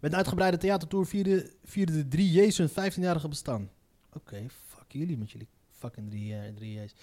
Met 0.00 0.12
een 0.12 0.16
uitgebreide 0.16 0.56
theatertour 0.56 1.06
vierde, 1.06 1.52
vierde 1.64 2.08
de 2.08 2.16
3J's 2.16 2.58
hun 2.58 2.70
15-jarige 2.70 3.28
bestaan. 3.28 3.70
Oké, 4.12 4.46
fuck 4.48 4.84
jullie 4.88 5.18
met 5.18 5.30
jullie 5.30 5.48
fucking 5.70 6.12
3J's. 6.60 6.94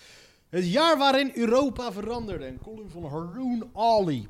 Het 0.50 0.71
jaar 0.71 0.97
waarin 0.97 1.31
Europa 1.33 1.91
veranderde. 1.91 2.47
Een 2.47 2.59
column 2.59 2.89
van 2.89 3.03
Haroon 3.03 3.69
Ali. 3.74 4.27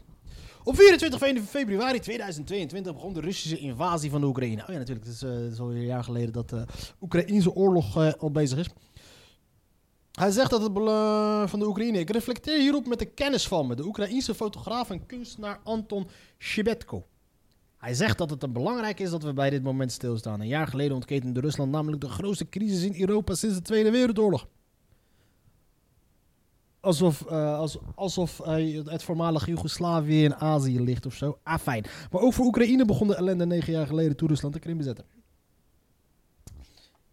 Op 0.63 0.75
24 0.75 1.43
februari 1.43 1.99
2022 1.99 2.93
begon 2.93 3.13
de 3.13 3.21
Russische 3.21 3.57
invasie 3.57 4.09
van 4.09 4.21
de 4.21 4.27
Oekraïne. 4.27 4.61
Oh 4.61 4.67
ja, 4.67 4.77
natuurlijk. 4.77 5.05
Het 5.05 5.15
is, 5.15 5.23
uh, 5.23 5.59
al 5.59 5.71
een 5.71 5.85
jaar 5.85 6.03
geleden 6.03 6.33
dat 6.33 6.49
de 6.49 6.65
Oekraïnse 7.01 7.55
oorlog 7.55 7.97
uh, 7.97 8.13
al 8.13 8.31
bezig 8.31 8.57
is. 8.57 8.69
Hij 10.19 10.31
zegt 10.31 10.49
dat 10.49 10.61
het 10.61 10.71
van 11.49 11.59
de 11.59 11.67
Oekraïne. 11.67 11.99
Ik 11.99 12.09
reflecteer 12.09 12.59
hierop 12.59 12.87
met 12.87 12.99
de 12.99 13.05
kennis 13.05 13.47
van 13.47 13.67
me, 13.67 13.75
de 13.75 13.85
Oekraïense 13.85 14.35
fotograaf 14.35 14.89
en 14.89 15.05
kunstenaar 15.05 15.59
Anton 15.63 16.07
Shibetko. 16.37 17.05
Hij 17.77 17.93
zegt 17.93 18.17
dat 18.17 18.29
het 18.29 18.53
belangrijk 18.53 18.99
is 18.99 19.09
dat 19.09 19.23
we 19.23 19.33
bij 19.33 19.49
dit 19.49 19.63
moment 19.63 19.91
stilstaan. 19.91 20.41
Een 20.41 20.47
jaar 20.47 20.67
geleden 20.67 20.95
ontketende 20.95 21.39
Rusland 21.39 21.71
namelijk 21.71 22.01
de 22.01 22.09
grootste 22.09 22.49
crisis 22.49 22.83
in 22.83 22.99
Europa 22.99 23.33
sinds 23.33 23.55
de 23.55 23.61
Tweede 23.61 23.91
Wereldoorlog. 23.91 24.47
Alsof, 26.79 27.25
uh, 27.31 27.65
alsof 27.95 28.41
uh, 28.47 28.85
het 28.85 29.03
voormalige 29.03 29.49
Joegoslavië 29.49 30.23
in 30.23 30.35
Azië 30.35 30.81
ligt 30.81 31.05
of 31.05 31.13
zo. 31.13 31.39
Ah, 31.43 31.59
fijn. 31.59 31.85
Maar 32.11 32.21
ook 32.21 32.33
voor 32.33 32.45
Oekraïne 32.45 32.85
begon 32.85 33.07
de 33.07 33.15
ellende 33.15 33.45
negen 33.45 33.73
jaar 33.73 33.87
geleden 33.87 34.15
toen 34.15 34.27
Rusland 34.27 34.53
de 34.53 34.59
Krim 34.59 34.77
bezette. 34.77 35.05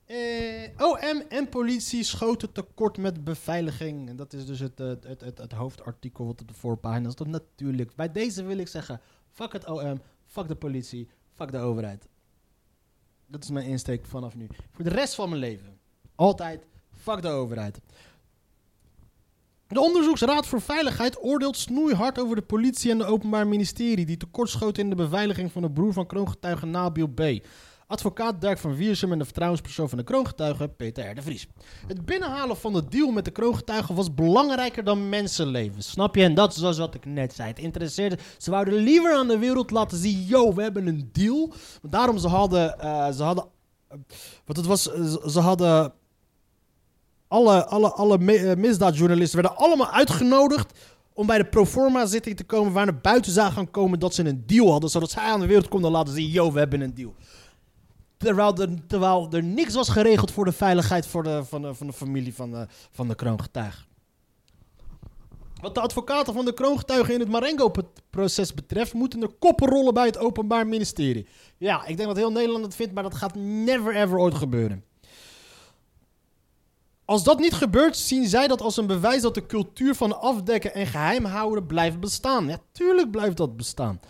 Eh, 0.07 0.71
OM 0.79 1.23
en 1.29 1.49
politie 1.49 2.03
schoten 2.03 2.53
tekort 2.53 2.99
met 2.99 3.25
beveiliging. 3.25 4.09
En 4.09 4.17
dat 4.17 4.33
is 4.33 4.47
dus 4.47 4.61
het, 4.61 4.79
het, 4.79 5.05
het, 5.05 5.39
het, 5.39 5.53
hoofdartikel 5.53 6.27
wat 6.27 6.41
op 6.41 6.49
de 6.49 6.55
voorpagina. 6.55 7.11
Dat 7.11 7.27
natuurlijk. 7.27 7.95
Bij 7.95 8.13
deze 8.13 8.43
wil 8.45 8.59
ik 8.59 8.69
zeggen: 8.69 9.01
fuck 9.31 9.53
het 9.53 9.69
OM, 9.69 10.01
fuck 10.25 10.49
de 10.49 10.55
politie, 10.55 11.09
fuck 11.33 11.51
de 11.51 11.59
overheid. 11.59 12.09
Dat 13.27 13.43
is 13.43 13.51
mijn 13.51 13.67
insteek 13.67 14.07
vanaf 14.07 14.35
nu. 14.35 14.47
Voor 14.71 14.85
de 14.85 14.91
rest 14.91 15.15
van 15.15 15.29
mijn 15.29 15.41
leven. 15.41 15.79
Altijd 16.15 16.67
fuck 16.91 17.23
de 17.23 17.29
overheid. 17.29 17.81
De 19.67 19.81
Onderzoeksraad 19.81 20.47
voor 20.47 20.61
Veiligheid 20.61 21.23
oordeelt 21.23 21.57
snoeihard 21.57 22.19
over 22.19 22.37
de 22.37 22.43
politie 22.43 22.91
en 22.91 22.99
de 22.99 23.05
Openbaar 23.05 23.47
Ministerie... 23.47 24.07
die 24.07 24.17
tekortschoten 24.17 24.83
in 24.83 24.91
de 24.91 24.97
beveiliging 24.97 25.53
van 25.53 25.63
de 25.63 25.71
broer 25.71 25.93
van 25.93 26.07
kroongetuige 26.07 26.67
Nabil 26.67 27.09
B. 27.09 27.21
Advocaat 27.89 28.41
Dirk 28.41 28.59
van 28.59 28.75
Wiersum 28.75 29.13
en 29.13 29.19
de 29.19 29.25
vertrouwenspersoon 29.25 29.89
van 29.89 29.99
de 29.99 30.05
kroongetuige 30.05 30.69
Peter 30.69 31.11
R. 31.11 31.15
de 31.15 31.23
Vries. 31.23 31.47
Het 31.87 32.05
binnenhalen 32.05 32.57
van 32.57 32.73
de 32.73 32.89
deal 32.89 33.11
met 33.11 33.25
de 33.25 33.31
kroongetuigen 33.31 33.95
was 33.95 34.15
belangrijker 34.15 34.85
dan 34.85 35.09
mensenlevens. 35.09 35.91
Snap 35.91 36.15
je? 36.15 36.23
En 36.23 36.35
dat 36.35 36.53
is 36.53 36.59
zoals 36.59 36.79
wat 36.79 36.95
ik 36.95 37.05
net 37.05 37.35
zei. 37.35 37.49
Het 37.49 37.59
interesseerde. 37.59 38.19
Ze 38.39 38.51
wouden 38.51 38.75
liever 38.75 39.15
aan 39.15 39.29
de 39.29 39.39
wereld 39.39 39.71
laten 39.71 39.99
zien: 39.99 40.25
yo, 40.25 40.55
we 40.55 40.63
hebben 40.63 40.87
een 40.87 41.09
deal. 41.13 41.53
daarom 41.83 42.19
ze 42.19 42.29
hadden. 42.29 42.77
Uh, 42.81 43.11
ze 43.11 43.23
hadden. 43.23 43.45
Uh, 43.93 43.99
het 44.47 44.67
was. 44.67 44.83
Ze 45.27 45.41
hadden 45.41 45.93
alle, 47.29 47.67
alle, 47.67 47.93
alle 47.93 48.19
eh, 48.19 48.57
misdaadjournalisten 48.57 49.43
werden 49.43 49.59
allemaal 49.59 49.91
uitgenodigd 49.91 50.79
om 51.13 51.27
bij 51.27 51.39
de 51.39 51.45
proforma-zitting 51.45 52.37
te 52.37 52.45
komen 52.45 52.73
waar 52.73 52.85
naar 52.85 53.01
buiten 53.01 53.33
zou 53.33 53.53
gaan 53.53 53.71
komen 53.71 53.99
dat 53.99 54.15
ze 54.15 54.25
een 54.25 54.43
deal 54.47 54.71
hadden, 54.71 54.91
zodat 54.91 55.11
zij 55.11 55.23
aan 55.23 55.41
de 55.41 55.47
wereld 55.47 55.69
konden 55.69 55.91
laten 55.91 56.15
zien, 56.15 56.29
yo, 56.29 56.53
we 56.53 56.59
hebben 56.59 56.81
een 56.81 56.95
deal. 56.95 57.15
Terwijl 58.17 58.59
er, 58.59 59.37
er 59.37 59.43
niks 59.45 59.75
was 59.75 59.89
geregeld 59.89 60.31
voor 60.31 60.45
de 60.45 60.53
veiligheid 60.53 61.07
voor 61.07 61.23
de, 61.23 61.45
van, 61.45 61.63
de, 61.63 61.75
van 61.75 61.87
de 61.87 61.93
familie 61.93 62.35
van 62.35 62.51
de, 62.51 62.67
van 62.91 63.09
de 63.09 63.15
kroongetuige. 63.15 63.85
Wat 65.61 65.75
de 65.75 65.81
advocaten 65.81 66.35
van 66.35 66.45
de 66.45 66.55
kroongetuigen 66.55 67.15
in 67.15 67.21
het 67.21 67.29
Marengo-proces 67.29 68.55
betreft, 68.55 68.95
moeten 68.95 69.23
er 69.23 69.33
koppen 69.39 69.69
rollen 69.69 69.95
bij 69.95 70.07
het 70.07 70.19
Openbaar 70.19 70.67
Ministerie. 70.67 71.27
Ja, 71.57 71.87
ik 71.87 71.97
denk 71.97 72.09
dat 72.09 72.17
heel 72.17 72.33
Nederland 72.33 72.65
het 72.65 72.75
vindt, 72.75 72.95
maar 72.95 73.03
dat 73.03 73.15
gaat 73.15 73.35
never 73.35 73.97
ever 73.97 74.19
ooit 74.19 74.35
gebeuren. 74.35 74.85
Als 77.05 77.25
dat 77.25 77.39
niet 77.39 77.53
gebeurt, 77.53 77.97
zien 77.97 78.29
zij 78.29 78.47
dat 78.47 78.61
als 78.61 78.77
een 78.77 78.87
bewijs 78.87 79.23
dat 79.23 79.35
de 79.35 79.47
cultuur 79.47 79.95
van 79.95 80.21
afdekken 80.21 80.75
en 80.75 80.87
geheim 80.87 81.25
houden 81.25 81.67
blijft 81.67 82.01
bestaan. 82.01 82.49
Ja, 82.49 82.59
tuurlijk 82.73 83.11
blijft 83.11 83.37
dat 83.37 83.57
bestaan. 83.57 84.01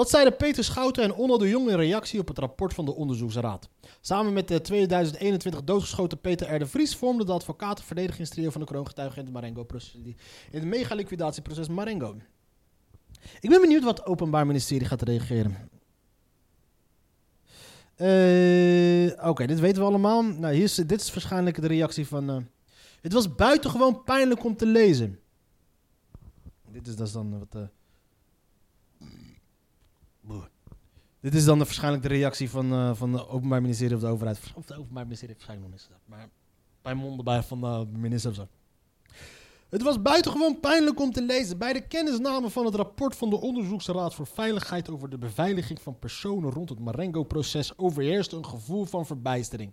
Dat 0.00 0.10
zeiden 0.10 0.36
Peter 0.36 0.64
Schouten 0.64 1.02
en 1.02 1.14
Onno 1.14 1.38
de 1.38 1.48
Jong 1.48 1.68
in 1.68 1.76
reactie 1.76 2.20
op 2.20 2.28
het 2.28 2.38
rapport 2.38 2.74
van 2.74 2.84
de 2.84 2.94
onderzoeksraad. 2.94 3.68
Samen 4.00 4.32
met 4.32 4.48
de 4.48 4.60
2021 4.60 5.64
doodgeschoten 5.64 6.20
Peter 6.20 6.54
R. 6.54 6.58
de 6.58 6.66
Vries 6.66 6.96
vormde 6.96 7.24
de 7.24 7.32
advocaten 7.32 7.84
verdedigingstrio 7.84 8.50
van 8.50 8.60
de 8.60 8.66
kroongetuigen 8.66 9.18
in 9.18 9.24
het 9.24 9.32
Marengo-proces. 9.32 9.94
In 9.94 10.14
het 10.50 10.64
mega-liquidatieproces 10.64 11.68
Marengo. 11.68 12.16
Ik 13.40 13.50
ben 13.50 13.60
benieuwd 13.60 13.84
wat 13.84 13.98
het 13.98 14.06
Openbaar 14.06 14.46
Ministerie 14.46 14.86
gaat 14.86 15.02
reageren. 15.02 15.70
Eh, 17.96 19.28
Oké, 19.28 19.46
dit 19.46 19.60
weten 19.60 19.82
we 19.82 19.88
allemaal. 19.88 20.22
Nou, 20.22 20.54
hier 20.54 20.62
is, 20.62 20.74
dit 20.74 21.00
is 21.00 21.12
waarschijnlijk 21.12 21.60
de 21.60 21.66
reactie 21.66 22.06
van. 22.06 22.30
eh, 22.30 22.36
het 23.00 23.12
was 23.12 23.34
buitengewoon 23.34 24.04
pijnlijk 24.04 24.44
om 24.44 24.56
te 24.56 24.66
lezen. 24.66 25.20
Dit 26.70 26.86
is, 26.86 26.96
dat 26.96 27.06
is 27.06 27.12
dan 27.12 27.38
wat. 27.38 27.54
eh, 27.54 27.60
boe. 27.60 27.79
Dit 31.20 31.34
is 31.34 31.44
dan 31.44 31.58
de, 31.58 31.64
waarschijnlijk 31.64 32.02
de 32.02 32.08
reactie 32.08 32.50
van, 32.50 32.72
eh 32.72 32.94
van 32.94 33.12
het 33.12 33.28
Openbaar 33.28 33.60
Ministerie 33.60 33.94
of 33.96 34.00
de 34.00 34.08
overheid. 34.08 34.40
Of 34.54 34.68
het 34.68 34.78
Openbaar 34.78 35.04
Ministerie 35.04 35.34
waarschijnlijk 35.34 35.70
nog 35.70 35.80
niet. 35.80 35.98
Maar 36.04 36.28
bij 36.82 36.94
monden 36.94 37.24
bij 37.24 37.42
van 37.42 37.60
de 37.60 37.98
minister. 37.98 38.48
Het 39.70 39.82
was 39.82 40.02
buitengewoon 40.02 40.60
pijnlijk 40.60 41.00
om 41.00 41.12
te 41.12 41.22
lezen. 41.22 41.58
Bij 41.58 41.72
de 41.72 41.86
kennisname 41.86 42.50
van 42.50 42.64
het 42.64 42.74
rapport 42.74 43.16
van 43.16 43.30
de 43.30 43.40
Onderzoeksraad 43.40 44.14
voor 44.14 44.26
Veiligheid 44.26 44.90
over 44.90 45.10
de 45.10 45.18
beveiliging 45.18 45.80
van 45.80 45.98
personen 45.98 46.50
rond 46.50 46.68
het 46.68 46.78
Marengo-proces 46.78 47.78
overheerste 47.78 48.36
een 48.36 48.46
gevoel 48.46 48.84
van 48.84 49.06
verbijstering. 49.06 49.72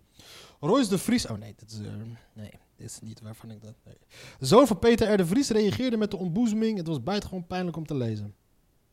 Royce 0.59 0.89
de 0.89 0.97
Vries. 0.97 1.27
Oh 1.27 1.37
nee, 1.37 1.53
dit 1.57 1.71
is, 1.71 1.79
eh, 1.79 1.85
nee, 2.33 2.51
dit 2.75 2.87
is 2.89 2.99
niet 2.99 3.21
waarvan 3.21 3.51
ik 3.51 3.61
dat. 3.61 3.73
Nee. 3.85 3.97
De 4.39 4.45
zoon 4.45 4.67
van 4.67 4.79
Peter 4.79 5.13
R. 5.13 5.17
de 5.17 5.25
Vries 5.25 5.49
reageerde 5.49 5.97
met 5.97 6.11
de 6.11 6.17
ontboezeming. 6.17 6.77
Het 6.77 6.87
was 6.87 7.03
buitengewoon 7.03 7.47
pijnlijk 7.47 7.77
om 7.77 7.85
te 7.85 7.95
lezen. 7.95 8.35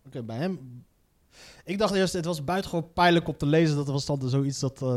Oké, 0.06 0.22
bij 0.22 0.36
hem. 0.36 0.84
Ik 1.64 1.78
dacht 1.78 1.94
eerst, 1.94 2.12
het 2.12 2.24
was 2.24 2.44
buitengewoon 2.44 2.92
pijnlijk 2.92 3.28
om 3.28 3.36
te 3.36 3.46
lezen. 3.46 3.76
Dat 3.76 3.86
was 3.86 4.06
dan 4.06 4.28
zoiets 4.28 4.60
dat. 4.60 4.82
eh, 4.82 4.96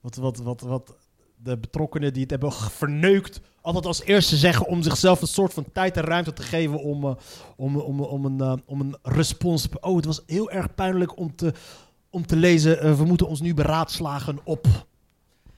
wat, 0.00 0.16
wat, 0.16 0.36
wat, 0.38 0.60
wat 0.60 0.94
de 1.36 1.58
betrokkenen 1.58 2.12
die 2.12 2.22
het 2.22 2.30
hebben 2.30 2.52
verneukt. 2.52 3.40
altijd 3.60 3.86
als 3.86 4.02
eerste 4.02 4.36
zeggen 4.36 4.66
om 4.66 4.82
zichzelf 4.82 5.20
een 5.20 5.26
soort 5.26 5.54
van 5.54 5.72
tijd 5.72 5.96
en 5.96 6.02
ruimte 6.02 6.32
te 6.32 6.42
geven. 6.42 6.82
om, 6.82 7.04
eh, 7.04 7.14
om, 7.56 7.76
om, 7.76 8.00
om, 8.00 8.24
een, 8.24 8.40
eh, 8.40 8.54
om 8.64 8.80
een 8.80 8.96
respons. 9.02 9.68
Oh, 9.80 9.96
het 9.96 10.04
was 10.04 10.22
heel 10.26 10.50
erg 10.50 10.74
pijnlijk 10.74 11.18
om 11.18 11.36
te, 11.36 11.52
om 12.10 12.26
te 12.26 12.36
lezen. 12.36 12.96
we 12.96 13.04
moeten 13.04 13.28
ons 13.28 13.40
nu 13.40 13.54
beraadslagen 13.54 14.38
op. 14.44 14.66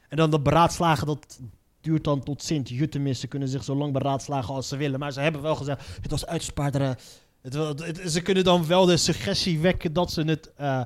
En 0.08 0.16
dan 0.16 0.30
dat 0.30 0.42
beraadslagen, 0.42 1.06
dat 1.06 1.40
duurt 1.80 2.04
dan 2.04 2.22
tot 2.22 2.42
Sint-Jutemis. 2.42 3.20
Ze 3.20 3.26
kunnen 3.26 3.48
zich 3.48 3.64
zo 3.64 3.74
lang 3.74 3.92
beraadslagen 3.92 4.54
als 4.54 4.68
ze 4.68 4.76
willen. 4.76 4.98
Maar 4.98 5.12
ze 5.12 5.20
hebben 5.20 5.42
wel 5.42 5.56
gezegd, 5.56 5.86
het 6.02 6.10
was 6.10 6.26
uitspaarderen. 6.26 6.96
Het, 7.42 7.54
het- 7.54 8.00
ze 8.12 8.22
kunnen 8.22 8.44
dan 8.44 8.66
wel 8.66 8.86
de 8.86 8.96
suggestie 8.96 9.58
wekken 9.60 9.92
dat 9.92 10.12
ze 10.12 10.22
het 10.22 10.52
eh, 10.56 10.80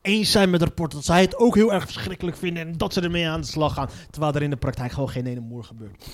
eens 0.00 0.30
zijn 0.30 0.50
met 0.50 0.60
het 0.60 0.68
rapport. 0.68 0.92
Dat 0.92 1.04
zij 1.04 1.20
het 1.20 1.36
ook 1.36 1.54
heel 1.54 1.72
erg 1.72 1.84
verschrikkelijk 1.84 2.36
vinden 2.36 2.66
en 2.66 2.76
dat 2.76 2.92
ze 2.92 3.00
ermee 3.00 3.28
aan 3.28 3.40
de 3.40 3.46
slag 3.46 3.74
gaan. 3.74 3.88
Terwijl 4.10 4.32
er 4.34 4.42
in 4.42 4.50
de 4.50 4.56
praktijk 4.56 4.92
gewoon 4.92 5.08
geen 5.10 5.26
ene 5.26 5.40
moer 5.40 5.64
gebeurt. 5.64 6.04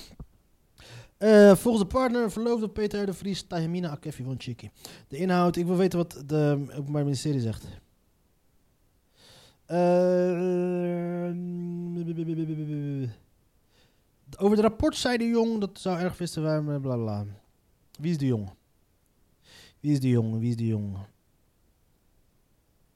Eh, 1.17 1.55
volgens 1.55 1.83
de 1.83 1.89
partner 1.89 2.31
verloofde 2.31 2.69
Peter 2.69 3.05
de 3.05 3.13
Vries 3.13 3.43
Tahemina 3.47 3.89
Akefi 3.89 4.23
van 4.23 4.35
Chiki. 4.37 4.69
De 5.07 5.17
inhoud, 5.17 5.55
ik 5.55 5.65
wil 5.65 5.75
weten 5.75 5.97
wat 5.99 6.23
de 6.25 6.65
Openbaar 6.77 7.03
Ministerie 7.03 7.41
zegt. 7.41 7.67
Eh, 9.65 9.77
over 14.37 14.51
het 14.57 14.59
rapport 14.65 14.95
zei 14.95 15.17
de 15.17 15.27
jong, 15.27 15.59
dat 15.59 15.69
zou 15.73 15.99
erg 15.99 16.15
vissen 16.15 16.41
bla 16.41 16.79
bla 16.79 16.95
bla. 16.95 17.25
Wie 17.99 18.11
is 18.11 18.17
de 18.17 18.25
jong? 18.25 18.49
Wie 19.87 19.95
is 19.95 20.01
de 20.01 20.09
jong? 20.09 20.39
Wie 20.39 20.49
is 20.49 20.55
de 20.55 20.65
jong? 20.65 20.97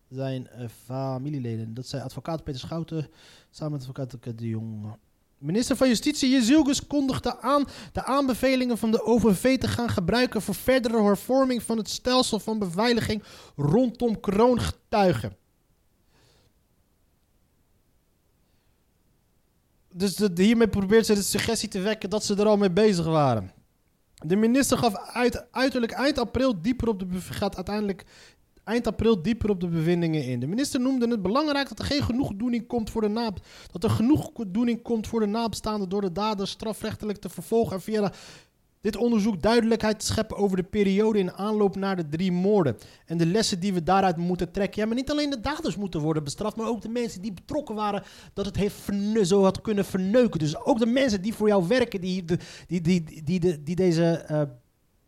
Zijn 0.09 0.47
eh, 0.47 0.67
familieleden. 0.85 1.73
Dat 1.73 1.87
zei 1.87 2.03
advocaat 2.03 2.43
Peter 2.43 2.59
Schouten 2.59 3.09
samen 3.49 3.71
met 3.71 3.81
advocaat 3.81 4.37
de 4.39 4.47
Jong. 4.47 4.95
Minister 5.37 5.75
van 5.75 5.87
Justitie 5.87 6.29
Jezilgus 6.29 6.87
kondigde 6.87 7.41
aan 7.41 7.65
de 7.91 8.03
aanbevelingen 8.03 8.77
van 8.77 8.91
de 8.91 9.03
OVV 9.03 9.57
te 9.57 9.67
gaan 9.67 9.89
gebruiken 9.89 10.41
voor 10.41 10.55
verdere 10.55 11.03
hervorming 11.03 11.63
van 11.63 11.77
het 11.77 11.89
stelsel 11.89 12.39
van 12.39 12.59
beveiliging 12.59 13.23
rondom 13.55 14.19
kroongetuigen. 14.19 15.35
Dus 19.93 20.15
de- 20.15 20.43
hiermee 20.43 20.69
probeert 20.69 21.05
ze 21.05 21.13
de 21.13 21.21
suggestie 21.21 21.69
te 21.69 21.79
wekken 21.79 22.09
dat 22.09 22.23
ze 22.23 22.35
er 22.35 22.45
al 22.47 22.57
mee 22.57 22.71
bezig 22.71 23.05
waren. 23.05 23.60
De 24.25 24.35
minister 24.35 24.77
gaf 24.77 24.95
uit, 24.95 25.45
uiterlijk 25.51 25.91
eind 25.91 26.17
april 26.19 26.61
dieper 26.61 26.87
op 26.87 26.99
de 26.99 27.05
gaat 27.19 27.55
uiteindelijk 27.55 28.05
eind 28.63 28.87
april 28.87 29.21
dieper 29.21 29.49
op 29.49 29.59
de 29.59 29.67
bevindingen 29.67 30.25
in. 30.25 30.39
De 30.39 30.47
minister 30.47 30.79
noemde 30.79 31.07
het 31.07 31.21
belangrijk 31.21 31.69
dat 31.69 31.79
er 31.79 31.85
geen 31.85 32.03
genoegdoening 32.03 32.67
komt 32.67 32.89
voor 32.89 33.01
de 33.01 33.07
naab 33.07 33.39
dat 33.71 33.83
er 33.83 33.89
genoegdoening 33.89 34.81
komt 34.81 35.07
voor 35.07 35.19
de 35.19 35.25
nabestaanden 35.25 35.89
door 35.89 36.01
de 36.01 36.11
dader 36.11 36.47
strafrechtelijk 36.47 37.17
te 37.17 37.29
vervolgen 37.29 37.75
en 37.75 37.81
via 37.81 38.11
dit 38.81 38.97
onderzoek 38.97 39.41
duidelijkheid 39.41 39.99
te 39.99 40.05
scheppen 40.05 40.37
over 40.37 40.57
de 40.57 40.63
periode 40.63 41.19
in 41.19 41.31
aanloop 41.31 41.75
naar 41.75 41.95
de 41.95 42.09
drie 42.09 42.31
moorden 42.31 42.77
en 43.05 43.17
de 43.17 43.25
lessen 43.25 43.59
die 43.59 43.73
we 43.73 43.83
daaruit 43.83 44.17
moeten 44.17 44.51
trekken. 44.51 44.81
Ja, 44.81 44.87
maar 44.87 44.95
niet 44.95 45.11
alleen 45.11 45.29
de 45.29 45.39
daders 45.39 45.75
moeten 45.75 46.01
worden 46.01 46.23
bestraft, 46.23 46.55
maar 46.55 46.67
ook 46.67 46.81
de 46.81 46.89
mensen 46.89 47.21
die 47.21 47.33
betrokken 47.33 47.75
waren 47.75 48.03
dat 48.33 48.45
het 48.45 48.55
heeft 48.55 48.89
zo 49.23 49.43
had 49.43 49.61
kunnen 49.61 49.85
verneuken. 49.85 50.39
Dus 50.39 50.57
ook 50.57 50.79
de 50.79 50.85
mensen 50.85 51.21
die 51.21 51.33
voor 51.33 51.47
jou 51.47 51.67
werken, 51.67 52.01
die, 52.01 52.25
die, 52.67 52.81
die, 52.81 53.23
die, 53.23 53.63
die, 53.63 53.75
deze 53.75 54.03
eh, 54.03 54.41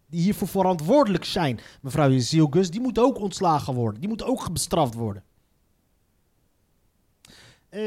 die 0.07 0.21
hiervoor 0.21 0.47
verantwoordelijk 0.47 1.25
zijn, 1.25 1.59
mevrouw 1.81 2.09
Jezielgus, 2.09 2.71
die 2.71 2.81
moeten 2.81 3.03
ook 3.03 3.19
ontslagen 3.19 3.73
worden. 3.73 3.99
Die 3.99 4.09
moeten 4.09 4.27
ook 4.27 4.51
bestraft 4.51 4.93
worden. 4.93 5.23
Eh, 7.73 7.79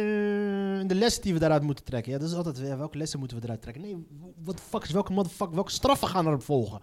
de 0.87 0.95
lessen 0.95 1.23
die 1.23 1.33
we 1.33 1.39
daaruit 1.39 1.63
moeten 1.63 1.85
trekken. 1.85 2.13
Ja, 2.13 2.19
dat 2.19 2.29
is 2.29 2.35
altijd 2.35 2.59
weer, 2.59 2.79
welke 2.79 2.99
lessen 2.99 3.19
moeten 3.19 3.37
we 3.37 3.43
eruit 3.45 3.63
trekken? 3.63 3.83
Nee, 3.83 4.07
wat 4.45 4.61
fuck 4.61 4.83
is, 4.83 4.91
welke 4.91 5.13
motherfuck, 5.13 5.51
welke 5.51 5.71
straffen 5.71 6.09
gaan 6.09 6.27
erop 6.27 6.43
volgen? 6.43 6.81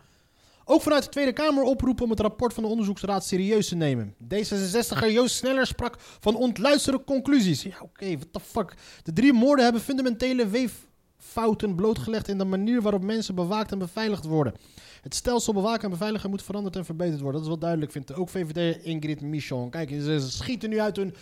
Ook 0.66 0.82
vanuit 0.82 1.04
de 1.04 1.10
Tweede 1.10 1.34
Kamer 1.34 1.64
oproepen 1.64 2.04
om 2.04 2.10
het 2.10 2.20
rapport 2.20 2.54
van 2.54 2.64
de 2.64 2.70
onderzoeksraad 2.70 3.26
serieus 3.26 3.68
te 3.68 3.76
nemen. 3.76 4.16
D66er 4.24 5.12
Joost 5.12 5.36
Sneller 5.36 5.68
sprak 5.68 5.96
van 6.00 6.36
ontluisterde 6.36 7.04
conclusies. 7.04 7.64
Ja, 7.64 7.78
oké, 7.82 8.06
what 8.06 8.28
the 8.32 8.40
fuck. 8.40 8.74
De 9.04 9.14
drie 9.14 9.34
moorden 9.34 9.64
hebben 9.64 9.82
fundamentele 9.82 10.48
weeffouten 10.48 11.76
blootgelegd 11.76 12.28
in 12.28 12.38
de 12.38 12.46
manier 12.46 12.82
waarop 12.82 13.04
mensen 13.04 13.36
bewaakt 13.36 13.72
en 13.72 13.80
beveiligd 13.80 14.26
worden. 14.26 14.54
Het 15.02 15.16
stelsel 15.16 15.54
bewaken 15.54 15.84
en 15.84 15.90
beveiligen 15.90 16.30
moet 16.30 16.44
veranderd 16.44 16.76
en 16.76 16.86
verbeterd 16.86 17.22
worden. 17.22 17.42
Dat 17.42 17.50
is 17.50 17.56
wel 17.56 17.70
duidelijk, 17.70 17.92
vindt 17.92 18.14
ook 18.14 18.30
VVD 18.30 18.84
Ingrid 18.84 19.22
Michon. 19.22 19.70
Kijk, 19.70 19.90
ze 19.90 20.20
schieten 20.20 20.70
nu 20.70 20.80
uit 20.80 20.96
hun... 20.96 21.16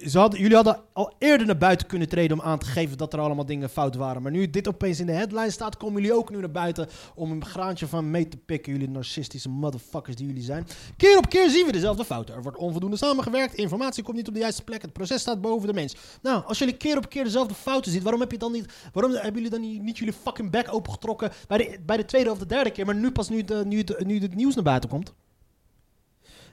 Jullie 0.00 0.54
hadden 0.54 0.80
al 0.92 1.14
eerder 1.18 1.46
naar 1.46 1.58
buiten 1.58 1.86
kunnen 1.86 2.08
treden 2.08 2.40
om 2.40 2.44
aan 2.44 2.58
te 2.58 2.66
geven 2.66 2.98
dat 2.98 3.12
er 3.12 3.20
allemaal 3.20 3.46
dingen 3.46 3.70
fout 3.70 3.94
waren. 3.94 4.22
Maar 4.22 4.32
nu 4.32 4.50
dit 4.50 4.68
opeens 4.68 5.00
in 5.00 5.06
de 5.06 5.12
headline 5.12 5.50
staat, 5.50 5.76
komen 5.76 6.02
jullie 6.02 6.16
ook 6.16 6.30
nu 6.30 6.38
naar 6.38 6.50
buiten 6.50 6.88
om 7.14 7.30
een 7.30 7.44
graantje 7.44 7.86
van 7.86 8.10
mee 8.10 8.28
te 8.28 8.36
pikken. 8.36 8.72
Jullie 8.72 8.88
narcistische 8.88 9.48
motherfuckers 9.48 10.16
die 10.16 10.26
jullie 10.26 10.42
zijn. 10.42 10.66
Keer 10.96 11.16
op 11.16 11.28
keer 11.28 11.50
zien 11.50 11.66
we 11.66 11.72
dezelfde 11.72 12.04
fouten. 12.04 12.34
Er 12.34 12.42
wordt 12.42 12.58
onvoldoende 12.58 12.96
samengewerkt, 12.96 13.54
informatie 13.54 14.02
komt 14.02 14.16
niet 14.16 14.28
op 14.28 14.34
de 14.34 14.40
juiste 14.40 14.64
plek, 14.64 14.82
het 14.82 14.92
proces 14.92 15.20
staat 15.20 15.40
boven 15.40 15.66
de 15.66 15.74
mens. 15.74 15.96
Nou, 16.22 16.44
als 16.44 16.58
jullie 16.58 16.76
keer 16.76 16.96
op 16.96 17.08
keer 17.08 17.24
dezelfde 17.24 17.54
fouten 17.54 17.92
ziet, 17.92 18.02
waarom 18.02 18.20
heb 18.20 18.30
je 18.30 18.38
dan 18.38 18.52
niet, 18.52 18.72
waarom 18.92 19.12
hebben 19.12 19.34
jullie 19.34 19.50
dan 19.50 19.60
niet, 19.60 19.82
niet 19.82 19.98
jullie 19.98 20.14
fucking 20.22 20.50
bek 20.50 20.74
opengetrokken 20.74 21.30
bij 21.46 21.58
de, 21.58 21.78
bij 21.86 21.96
de 21.96 22.04
tweede 22.04 22.30
of 22.30 22.38
de 22.38 22.46
derde 22.46 22.70
keer, 22.70 22.86
maar 22.86 22.94
nu 22.94 23.10
pas 23.10 23.28
nu, 23.28 23.44
nu, 23.64 23.84
nu 24.04 24.18
het 24.20 24.34
nieuws 24.34 24.54
naar 24.54 24.64
buiten 24.64 24.90
komt? 24.90 25.14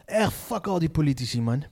Echt, 0.06 0.34
fuck 0.34 0.68
al 0.68 0.80
die 0.80 0.90
politici, 0.90 1.42
man. 1.42 1.64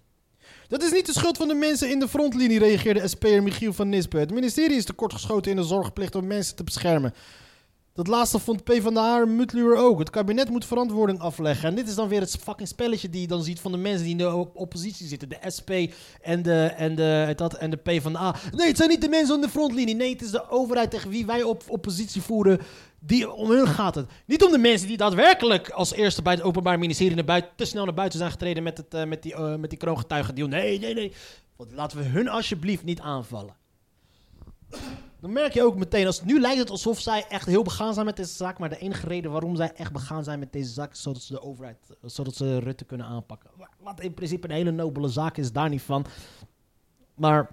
Dat 0.68 0.84
is 0.84 0.92
niet 0.92 1.06
de 1.06 1.14
schuld 1.14 1.38
van 1.38 1.48
de 1.48 1.54
mensen 1.54 1.90
in 1.90 2.00
de 2.00 2.08
frontlinie, 2.08 2.60
reageerde 2.60 3.08
SP'er 3.08 3.44
Michiel 3.44 3.74
van 3.74 3.90
Nispen. 3.90 4.20
Het 4.20 4.34
ministerie 4.34 4.78
is 4.78 4.86
tekortgeschoten 4.86 5.52
in 5.52 5.58
de 5.58 5.64
zorgplicht 5.64 6.16
om 6.16 6.28
mensen 6.28 6.56
te 6.56 6.64
beschermen. 6.64 7.14
Dat 7.94 8.08
laatste 8.08 8.40
vond 8.40 8.64
PvdA 8.64 9.26
Mutluur 9.26 9.76
ook. 9.76 10.00
Het 10.00 10.10
kabinet 10.10 10.50
moet 10.50 10.66
verantwoording 10.66 11.20
afleggen. 11.20 11.70
En 11.70 11.76
dit 11.76 11.88
is 11.88 11.96
dan 11.96 12.08
weer 12.08 12.20
het 12.20 12.38
fucking 12.42 12.68
spelletje 12.68 13.10
die 13.10 13.22
je 13.22 13.28
dan 13.28 13.44
ziet 13.44 13.60
van 13.60 13.72
de 13.72 13.78
mensen 13.78 14.02
die 14.04 14.12
in 14.12 14.18
de 14.18 14.36
op- 14.36 14.56
oppositie 14.56 15.08
zitten. 15.08 15.30
De 15.30 15.38
SP 15.56 15.70
en 16.22 16.42
de, 16.42 16.64
en 16.66 16.96
de, 16.96 17.34
dat, 17.36 17.54
en 17.54 17.70
de 17.70 17.78
PvdA. 17.78 18.36
Nee, 18.56 18.68
het 18.68 18.78
zijn 18.78 18.90
niet 18.90 19.02
de 19.02 19.10
mensen 19.10 19.36
aan 19.36 19.42
de 19.42 19.50
frontlinie. 19.50 19.96
Nee, 19.96 20.12
het 20.12 20.22
is 20.22 20.32
de 20.32 20.50
overheid 20.50 20.92
tegen 20.92 21.10
wie 21.10 21.26
wij 21.26 21.44
op 21.44 21.64
oppositie 21.68 22.22
voeren. 22.22 22.60
Die, 23.00 23.32
om 23.32 23.50
hun 23.50 23.68
gaat 23.68 23.96
het. 23.96 24.10
Niet 24.26 24.44
om 24.44 24.52
de 24.52 24.58
mensen 24.58 24.88
die 24.88 24.98
daadwerkelijk 24.98 25.70
als 25.70 25.94
eerste 25.94 26.22
bij 26.22 26.34
het 26.34 26.44
Openbaar 26.44 26.80
Ministerie 26.80 27.16
naar 27.16 27.26
buiten, 27.26 27.52
te 27.56 27.66
snel 27.66 27.86
naar 27.86 27.94
buiten 27.94 28.20
zijn 28.20 28.32
getreden 28.32 28.64
met, 28.64 28.78
het, 28.78 28.94
eh, 28.94 29.04
met 29.06 29.24
die, 29.24 29.34
eh, 29.34 29.56
met 29.56 29.70
die 29.70 29.80
kroongetuigendeal. 29.80 30.48
Nee, 30.48 30.80
nee, 30.80 30.94
nee. 30.94 31.14
Want 31.56 31.72
laten 31.72 31.98
we 31.98 32.04
hun 32.04 32.28
alsjeblieft 32.30 32.84
niet 32.84 33.00
aanvallen. 33.00 33.56
Dan 35.24 35.34
merk 35.34 35.54
je 35.54 35.64
ook 35.64 35.76
meteen, 35.76 36.06
als 36.06 36.24
nu 36.24 36.40
lijkt 36.40 36.60
het 36.60 36.70
alsof 36.70 37.00
zij 37.00 37.26
echt 37.30 37.46
heel 37.46 37.64
begaan 37.64 37.94
zijn 37.94 38.06
met 38.06 38.16
deze 38.16 38.34
zaak. 38.34 38.60
Maar 38.60 38.70
de 38.70 38.78
enige 38.78 39.08
reden 39.08 39.32
waarom 39.32 39.56
zij 39.56 39.72
echt 39.76 39.92
begaan 39.92 40.24
zijn 40.24 40.40
met 40.40 40.54
deze 40.54 40.72
zaak 40.72 40.92
is 40.92 41.02
zodat 41.02 41.22
ze 41.22 41.34
de 41.34 41.42
overheid, 41.42 41.78
zodat 42.02 42.36
ze 42.36 42.60
Rutte 42.60 42.86
kunnen 42.86 43.06
aanpakken. 43.06 43.50
Wat 43.80 44.02
in 44.02 44.14
principe 44.14 44.48
een 44.48 44.56
hele 44.56 44.72
nobele 44.72 45.08
zaak 45.08 45.38
is, 45.38 45.52
daar 45.52 45.70
niet 45.70 45.82
van. 45.82 46.06
Maar 47.16 47.52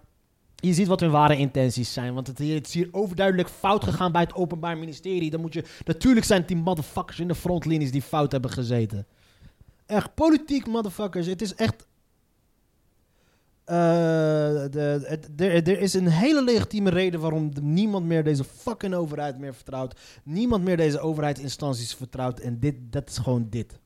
je 0.54 0.72
ziet 0.72 0.86
wat 0.86 1.00
hun 1.00 1.10
ware 1.10 1.36
intenties 1.36 1.92
zijn. 1.92 2.14
Want 2.14 2.26
het, 2.26 2.40
is 2.40 2.74
hier 2.74 2.88
overduidelijk 2.92 3.48
fout 3.48 3.84
gegaan 3.84 4.12
bij 4.12 4.22
het 4.22 4.34
Openbaar 4.34 4.78
Ministerie. 4.78 5.30
Dan 5.30 5.40
moet 5.40 5.52
je, 5.52 5.64
natuurlijk 5.84 6.26
zijn 6.26 6.38
het 6.38 6.48
die 6.48 6.56
motherfuckers 6.56 7.20
in 7.20 7.28
de 7.28 7.34
frontlinies 7.34 7.92
die 7.92 8.02
fout 8.02 8.32
hebben 8.32 8.50
gezeten. 8.50 9.06
Echt, 9.86 10.14
politiek 10.14 10.66
motherfuckers. 10.66 11.26
Het 11.26 11.42
is 11.42 11.54
echt 11.54 11.74
eh, 11.82 11.88
er, 13.70 15.68
er 15.68 15.80
is 15.80 15.94
een 15.94 16.08
hele 16.08 16.44
legitieme 16.44 16.90
reden 16.90 17.20
waarom 17.20 17.50
niemand 17.60 18.06
meer 18.06 18.24
deze 18.24 18.44
fucking 18.44 18.94
overheid 18.94 19.38
meer 19.38 19.54
vertrouwt. 19.54 20.00
Niemand 20.24 20.64
meer 20.64 20.76
deze 20.76 21.00
overheidsinstanties 21.00 21.94
vertrouwt. 21.94 22.40
En 22.40 22.58
dit, 22.58 22.74
dat 22.80 23.08
is 23.08 23.18
gewoon 23.18 23.46
dit. 23.50 23.78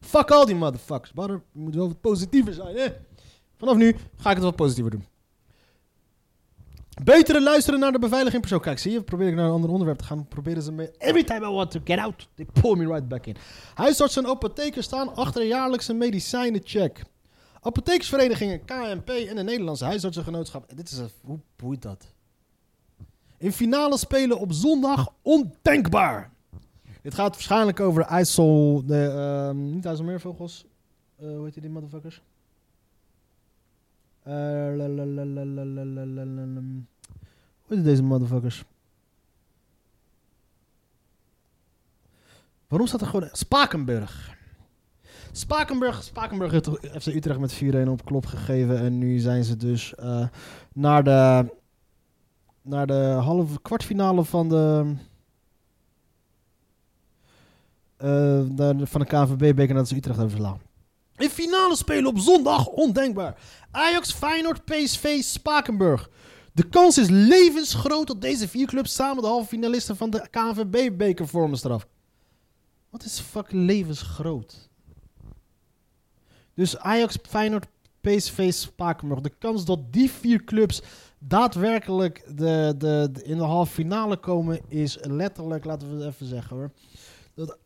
Fuck 0.00 0.30
al 0.30 0.46
die 0.46 0.54
motherfuckers. 0.54 1.12
Maar 1.12 1.30
er 1.30 1.42
moet 1.52 1.74
wel 1.74 1.88
wat 1.88 2.00
positiever 2.00 2.52
zijn, 2.52 2.76
hè? 2.76 2.86
Vanaf 3.56 3.76
nu 3.76 3.96
ga 4.16 4.30
ik 4.30 4.36
het 4.36 4.44
wat 4.44 4.56
positiever 4.56 4.90
doen. 4.90 5.04
Betere 7.04 7.42
luisteren 7.42 7.80
naar 7.80 7.92
de 7.92 7.98
beveiliging 7.98 8.40
persoon. 8.40 8.60
Kijk, 8.60 8.78
zie 8.78 8.92
je, 8.92 9.02
probeer 9.02 9.28
ik 9.28 9.34
naar 9.34 9.44
een 9.44 9.50
ander 9.50 9.70
onderwerp 9.70 9.98
te 9.98 10.04
gaan. 10.04 10.28
Proberen 10.28 10.62
ze 10.62 10.72
me. 10.72 10.94
Every 10.98 11.24
time 11.24 11.46
I 11.46 11.50
want 11.50 11.70
to 11.70 11.80
get 11.84 11.98
out, 11.98 12.28
they 12.34 12.46
pull 12.60 12.76
me 12.76 12.86
right 12.86 13.08
back 13.08 13.26
in. 13.26 13.36
Huisartsen 13.74 14.24
en 14.24 14.30
apothekers 14.30 14.86
staan 14.86 15.14
achter 15.14 15.42
een 15.42 15.48
jaarlijkse 15.48 15.94
medicijnencheck. 15.94 17.04
Apothekersverenigingen, 17.66 18.64
KNP 18.64 19.08
en 19.08 19.36
de 19.36 19.42
Nederlandse 19.42 19.84
Huisartsengenootschap. 19.84 20.76
Dit 20.76 20.90
is 20.90 20.98
een, 20.98 21.10
hoe 21.20 21.38
boeit 21.56 21.82
dat? 21.82 22.06
In 23.38 23.52
finale 23.52 23.98
spelen 23.98 24.38
op 24.38 24.52
zondag 24.52 25.12
ondenkbaar. 25.22 26.30
Het 27.02 27.14
gaat 27.14 27.32
waarschijnlijk 27.32 27.80
over 27.80 28.02
de 28.02 28.08
IJssel... 28.08 28.82
De, 28.86 29.50
uh, 29.54 29.62
niet 29.62 29.84
IJsselmeervogels. 29.84 30.64
Uh, 31.20 31.28
hoe 31.28 31.44
heet 31.44 31.60
die 31.60 31.70
motherfuckers? 31.70 32.22
Uh, 34.26 34.32
hoe 37.62 37.76
heet 37.76 37.84
deze 37.84 38.02
motherfuckers? 38.02 38.64
Waarom 42.68 42.88
staat 42.88 43.00
er 43.00 43.06
gewoon... 43.06 43.28
Spakenburg. 43.32 44.35
Spakenburg, 45.32 46.02
Spakenburg 46.02 46.52
heeft 46.52 46.68
FC 47.02 47.06
Utrecht 47.06 47.38
met 47.38 47.62
4-1 47.86 47.88
op 47.88 48.04
klop 48.04 48.26
gegeven. 48.26 48.78
En 48.78 48.98
nu 48.98 49.18
zijn 49.18 49.44
ze 49.44 49.56
dus 49.56 49.94
eh, 49.94 50.26
naar 50.72 51.04
de, 51.04 51.46
naar 52.62 52.86
de 52.86 53.18
halve 53.22 53.60
kwartfinale 53.62 54.24
van 54.24 54.48
de, 54.48 54.94
de- 58.54 58.86
van 58.86 59.00
de 59.00 59.06
KNVB-beker 59.06 59.74
dat 59.74 59.88
ze 59.88 59.96
Utrecht 59.96 60.18
hebben. 60.18 60.60
In 61.16 61.28
finale 61.30 61.76
spelen 61.76 62.06
op 62.06 62.18
zondag, 62.18 62.66
ondenkbaar. 62.66 63.36
Ajax, 63.70 64.12
Feyenoord, 64.12 64.64
PSV, 64.64 65.22
Spakenburg. 65.22 66.10
De 66.52 66.68
kans 66.68 66.98
is 66.98 67.08
levensgroot 67.08 68.06
dat 68.06 68.20
deze 68.20 68.48
vier 68.48 68.66
clubs 68.66 68.94
samen 68.94 69.22
de 69.22 69.28
halve 69.28 69.48
finalisten 69.48 69.96
van 69.96 70.10
de 70.10 70.28
KNVB-beker 70.30 71.28
vormen 71.28 71.58
straf. 71.58 71.86
Wat 72.90 73.04
is 73.04 73.18
fucking 73.20 73.66
levensgroot? 73.66 74.68
Dus 76.56 76.78
Ajax, 76.78 77.18
Feyenoord, 77.22 77.66
PSV, 78.00 78.52
Spakenburg. 78.52 79.20
De 79.20 79.32
kans 79.38 79.64
dat 79.64 79.92
die 79.92 80.10
vier 80.10 80.44
clubs 80.44 80.82
daadwerkelijk 81.18 82.24
de, 82.36 82.74
de, 82.78 83.10
in 83.22 83.36
de 83.36 83.44
halve 83.44 83.72
finale 83.72 84.16
komen 84.16 84.60
is 84.68 84.98
letterlijk, 85.00 85.64
laten 85.64 85.88
we 85.88 86.04
het 86.04 86.14
even 86.14 86.26
zeggen 86.26 86.56
hoor. 86.56 86.70
Dat, 87.34 87.58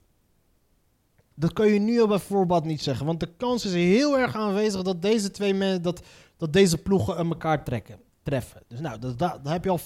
dat 1.34 1.52
kan 1.52 1.66
je 1.66 1.78
nu 1.78 2.00
al 2.00 2.06
bij 2.06 2.18
voorbaat 2.18 2.64
niet 2.64 2.82
zeggen. 2.82 3.06
Want 3.06 3.20
de 3.20 3.32
kans 3.36 3.64
is 3.64 3.72
heel 3.72 4.18
erg 4.18 4.36
aanwezig 4.36 4.82
dat 4.82 5.02
deze 5.02 5.30
twee 5.30 5.54
mensen, 5.54 5.82
dat, 5.82 6.02
dat 6.36 6.52
deze 6.52 6.78
ploegen 6.78 7.16
aan 7.16 7.28
elkaar 7.28 7.64
trekken, 7.64 8.00
treffen. 8.22 8.62
Dus 8.68 8.80
nou, 8.80 8.98
dat, 8.98 9.18
dat, 9.18 9.44
dan 9.44 9.52
heb 9.52 9.64
je 9.64 9.70
al 9.70 9.80
50% 9.80 9.82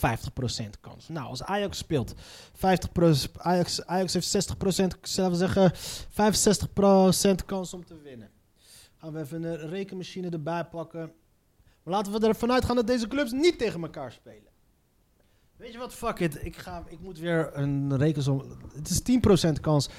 kans. 0.81 1.09
Nou, 1.09 1.27
als 1.27 1.43
Ajax 1.43 1.79
speelt, 1.79 2.15
50%, 2.15 2.61
Ajax, 3.37 3.87
Ajax 3.87 4.13
heeft 4.13 4.53
60%, 4.53 5.01
zullen 5.03 5.31
we 5.31 5.37
zeggen, 5.37 5.73
65% 7.43 7.45
kans 7.45 7.75
om 7.75 7.85
te 7.85 7.97
winnen. 8.03 8.31
Gaan 9.05 9.13
we 9.13 9.21
even 9.21 9.43
een 9.43 9.69
rekenmachine 9.69 10.29
erbij 10.29 10.65
pakken. 10.65 11.13
Maar 11.83 11.95
laten 11.95 12.13
we 12.13 12.27
ervan 12.27 12.53
uitgaan 12.53 12.77
dat 12.77 12.87
deze 12.87 13.09
clubs 13.09 13.33
niet 13.33 13.59
tegen 13.59 13.83
elkaar 13.83 14.13
spelen. 14.13 14.53
Weet 15.57 15.73
je 15.73 15.79
wat, 15.79 15.95
fuck 15.95 16.19
it. 16.19 16.45
Ik, 16.45 16.57
ga, 16.57 16.85
ik 16.89 17.01
moet 17.01 17.19
weer 17.19 17.51
een 17.55 17.97
rekensom... 17.97 18.43
Het 18.75 18.89
is 18.89 19.03
10% 19.49 19.61
kans. 19.61 19.89
5%. 19.89 19.93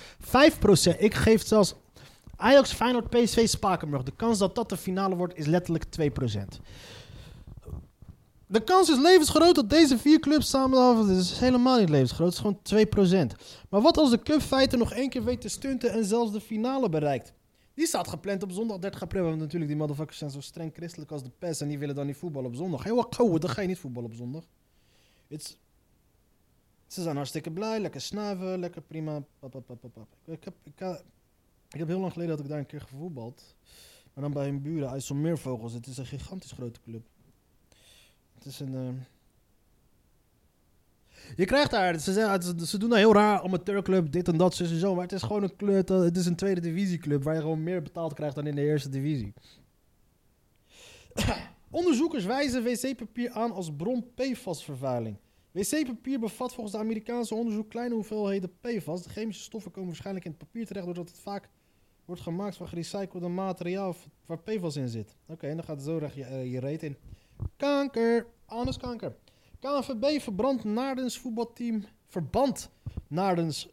Ik 0.98 1.14
geef 1.14 1.48
zelfs... 1.48 1.76
Ajax, 2.36 2.74
Feyenoord, 2.74 3.10
PSV, 3.10 3.48
Spakenburg. 3.48 4.04
De 4.04 4.16
kans 4.16 4.38
dat 4.38 4.56
dat 4.56 4.70
de 4.70 4.78
finale 4.78 5.16
wordt 5.16 5.38
is 5.38 5.46
letterlijk 5.46 5.86
2%. 5.86 6.62
De 8.48 8.64
kans 8.64 8.90
is 8.90 8.98
levensgroot 8.98 9.56
dat 9.56 9.70
deze 9.70 9.98
vier 9.98 10.20
clubs 10.20 10.50
samen... 10.50 11.08
Het 11.08 11.18
is 11.18 11.40
helemaal 11.40 11.80
niet 11.80 11.90
levensgroot. 11.90 12.38
Het 12.38 12.72
is 12.72 12.88
gewoon 12.88 13.30
2%. 13.30 13.36
Maar 13.70 13.82
wat 13.82 13.98
als 13.98 14.10
de 14.10 14.22
cupfeiten 14.24 14.80
nog 14.80 14.94
één 14.94 15.10
keer 15.10 15.24
weet 15.24 15.42
te 15.42 15.50
stunten 15.50 15.92
en 15.92 16.06
zelfs 16.06 16.32
de 16.32 16.42
finale 16.42 16.90
bereikt? 16.90 17.34
Die 17.76 17.88
staat 17.88 18.08
gepland 18.08 18.44
op 18.44 18.52
zondag 18.52 18.80
30 18.80 19.02
april. 19.02 19.24
Want 19.24 19.40
natuurlijk, 19.40 19.68
die 19.72 19.80
motherfuckers 19.80 20.18
zijn 20.18 20.30
zo 20.30 20.42
streng 20.42 20.74
christelijk 20.74 21.12
als 21.12 21.24
de 21.24 21.30
pest. 21.30 21.62
En 21.62 21.68
die 21.68 21.80
willen 21.80 21.96
dan 21.96 22.06
niet 22.06 22.16
voetballen 22.18 22.50
op 22.50 22.56
zondag. 22.56 22.84
Heel 22.84 22.96
wat 22.96 23.42
dan 23.42 23.50
ga 23.50 23.62
je 23.62 23.68
niet 23.68 23.80
voetballen 23.80 24.10
op 24.10 24.16
zondag. 24.16 24.44
It's, 25.28 25.58
ze 26.88 27.02
zijn 27.02 27.16
hartstikke 27.16 27.52
blij, 27.52 27.80
lekker 27.80 28.02
snuiven, 28.02 28.60
lekker 28.60 28.82
prima. 28.82 29.24
Ik, 30.26 30.44
heb, 30.44 30.54
ik, 30.64 30.80
ik 31.70 31.80
heb 31.80 31.88
heel 31.88 32.00
lang 32.00 32.12
geleden 32.12 32.36
dat 32.36 32.46
ik 32.46 32.52
daar 32.52 32.60
een 32.60 32.66
keer 32.66 32.82
gevoetbald. 32.82 33.56
Maar 34.14 34.24
dan 34.24 34.34
bij 34.34 34.46
hun 34.46 34.62
buren, 34.62 34.90
IJsselmeervogels. 34.90 35.74
Het 35.74 35.88
is 35.88 35.98
een 35.98 36.06
gigantisch 36.06 36.52
grote 36.52 36.82
club. 36.82 37.04
Het 38.34 38.46
is 38.46 38.60
een... 38.60 38.76
eh, 38.76 39.15
Je 41.36 41.46
krijgt 41.46 41.72
daar, 41.72 42.00
ze, 42.00 42.56
ze 42.66 42.78
doen 42.78 42.90
daar 42.90 42.98
heel 42.98 43.14
raar, 43.14 43.40
amateurclub, 43.42 44.12
dit 44.12 44.28
en 44.28 44.38
dat, 44.38 44.56
zus 44.56 44.72
en 44.72 44.80
zo. 44.80 44.94
Maar 44.94 45.04
het 45.04 45.12
is 45.12 45.22
gewoon 45.22 45.44
een 45.44 45.56
club, 45.56 45.88
het 45.88 46.18
is 46.18 46.26
een 46.26 46.36
tweede 46.36 46.62
divisieclub 46.62 47.24
waar 47.24 47.36
je 47.36 47.42
gewoon 47.42 47.64
meer 47.64 47.82
betaald 47.82 48.14
krijgt 48.14 48.36
dan 48.36 48.48
in 48.48 48.56
de 48.56 48.62
eerste 48.62 48.90
divisie. 48.90 49.34
Onderzoekers 51.70 52.26
wijzen 52.26 52.64
wc-papier 52.64 53.32
aan 53.32 53.52
als 53.52 53.76
bron 53.76 54.08
PFAS-vervuiling. 54.16 55.18
Wc-papier 55.52 56.20
bevat 56.20 56.54
volgens 56.54 56.76
de 56.76 56.82
Amerikaanse 56.82 57.36
onderzoek 57.36 57.70
kleine 57.70 57.96
hoeveelheden 57.96 58.52
PFAS. 58.62 59.04
De 59.04 59.10
chemische 59.10 59.44
stoffen 59.44 59.72
komen 59.72 59.88
waarschijnlijk 59.88 60.26
in 60.26 60.32
het 60.32 60.40
papier 60.40 60.66
terecht 60.66 60.86
doordat 60.86 61.10
het 61.10 61.20
vaak 61.20 61.50
wordt 62.06 62.22
gemaakt 62.22 62.56
van 62.56 62.68
gerecyclede 62.68 63.28
materiaal 63.28 63.96
waar 64.26 64.40
PFAS 64.40 64.76
in 64.76 64.90
zit. 64.90 65.16
Oké, 65.28 65.48
en 65.48 65.56
dan 65.56 65.66
gaat 65.66 65.76
het 65.76 65.86
zo 65.86 65.98
recht 65.98 66.16
je, 66.16 66.24
eh, 66.24 66.52
je 66.52 66.60
reet 66.60 66.84
in. 66.84 66.98
Kanker, 67.58 68.28
anuskanker. 68.46 69.16
KNVB 69.60 70.22
verbrandt 70.22 70.64
Naardens 70.64 71.18
voetbalteam. 71.18 71.84
Verband 72.08 72.70
Naardens. 73.08 73.70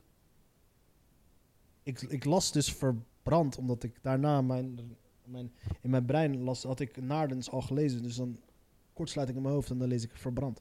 Ik, 1.82 2.00
ik 2.00 2.24
las 2.24 2.52
dus 2.52 2.72
verbrand, 2.72 3.58
omdat 3.58 3.82
ik 3.82 4.02
daarna 4.02 4.42
mijn, 4.42 4.96
mijn, 5.24 5.52
in 5.80 5.90
mijn 5.90 6.04
brein 6.04 6.42
las, 6.42 6.62
had 6.62 6.80
ik 6.80 7.02
Naardens 7.02 7.50
al 7.50 7.60
gelezen. 7.60 8.02
Dus 8.02 8.16
dan 8.16 8.38
kortsluit 8.92 9.28
ik 9.28 9.36
in 9.36 9.42
mijn 9.42 9.54
hoofd 9.54 9.70
en 9.70 9.78
dan 9.78 9.88
lees 9.88 10.04
ik 10.04 10.10
verbrand. 10.14 10.60